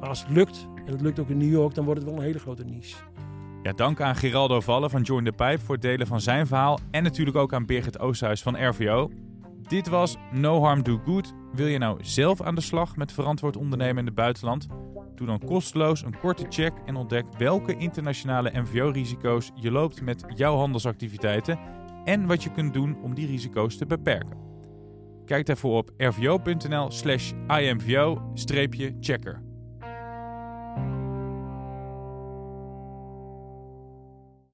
Maar 0.00 0.08
als 0.08 0.20
het 0.20 0.30
lukt, 0.30 0.68
en 0.84 0.92
het 0.92 1.00
lukt 1.00 1.18
ook 1.18 1.28
in 1.28 1.38
New 1.38 1.50
York, 1.50 1.74
dan 1.74 1.84
wordt 1.84 2.00
het 2.00 2.10
wel 2.10 2.18
een 2.18 2.24
hele 2.24 2.38
grote 2.38 2.64
niche. 2.64 2.96
Ja, 3.62 3.72
dank 3.72 4.00
aan 4.00 4.16
Geraldo 4.16 4.60
Vallen 4.60 4.90
van 4.90 5.02
Join 5.02 5.24
the 5.24 5.32
Pipe 5.32 5.58
voor 5.58 5.74
het 5.74 5.82
delen 5.82 6.06
van 6.06 6.20
zijn 6.20 6.46
verhaal. 6.46 6.78
En 6.90 7.02
natuurlijk 7.02 7.36
ook 7.36 7.52
aan 7.52 7.66
Birgit 7.66 7.98
Oosthuis 7.98 8.42
van 8.42 8.68
RVO. 8.68 9.10
Dit 9.68 9.88
was 9.88 10.16
No 10.32 10.60
Harm 10.62 10.82
Do 10.82 11.00
Good. 11.04 11.34
Wil 11.52 11.66
je 11.66 11.78
nou 11.78 11.98
zelf 12.02 12.42
aan 12.42 12.54
de 12.54 12.60
slag 12.60 12.96
met 12.96 13.12
verantwoord 13.12 13.56
ondernemen 13.56 13.98
in 13.98 14.06
het 14.06 14.14
buitenland? 14.14 14.66
Doe 15.14 15.26
dan 15.26 15.38
kosteloos 15.38 16.02
een 16.02 16.18
korte 16.18 16.46
check 16.48 16.72
en 16.86 16.96
ontdek 16.96 17.24
welke 17.38 17.76
internationale 17.76 18.50
MVO-risico's 18.54 19.50
je 19.54 19.70
loopt 19.70 20.02
met 20.02 20.24
jouw 20.34 20.56
handelsactiviteiten 20.56 21.58
en 22.04 22.26
wat 22.26 22.42
je 22.42 22.50
kunt 22.50 22.74
doen 22.74 22.96
om 23.02 23.14
die 23.14 23.26
risico's 23.26 23.76
te 23.76 23.86
beperken. 23.86 24.53
Kijk 25.24 25.46
daarvoor 25.46 25.76
op 25.76 25.90
rvo.nl/slash 25.96 27.32
imvo-checker. 27.60 29.43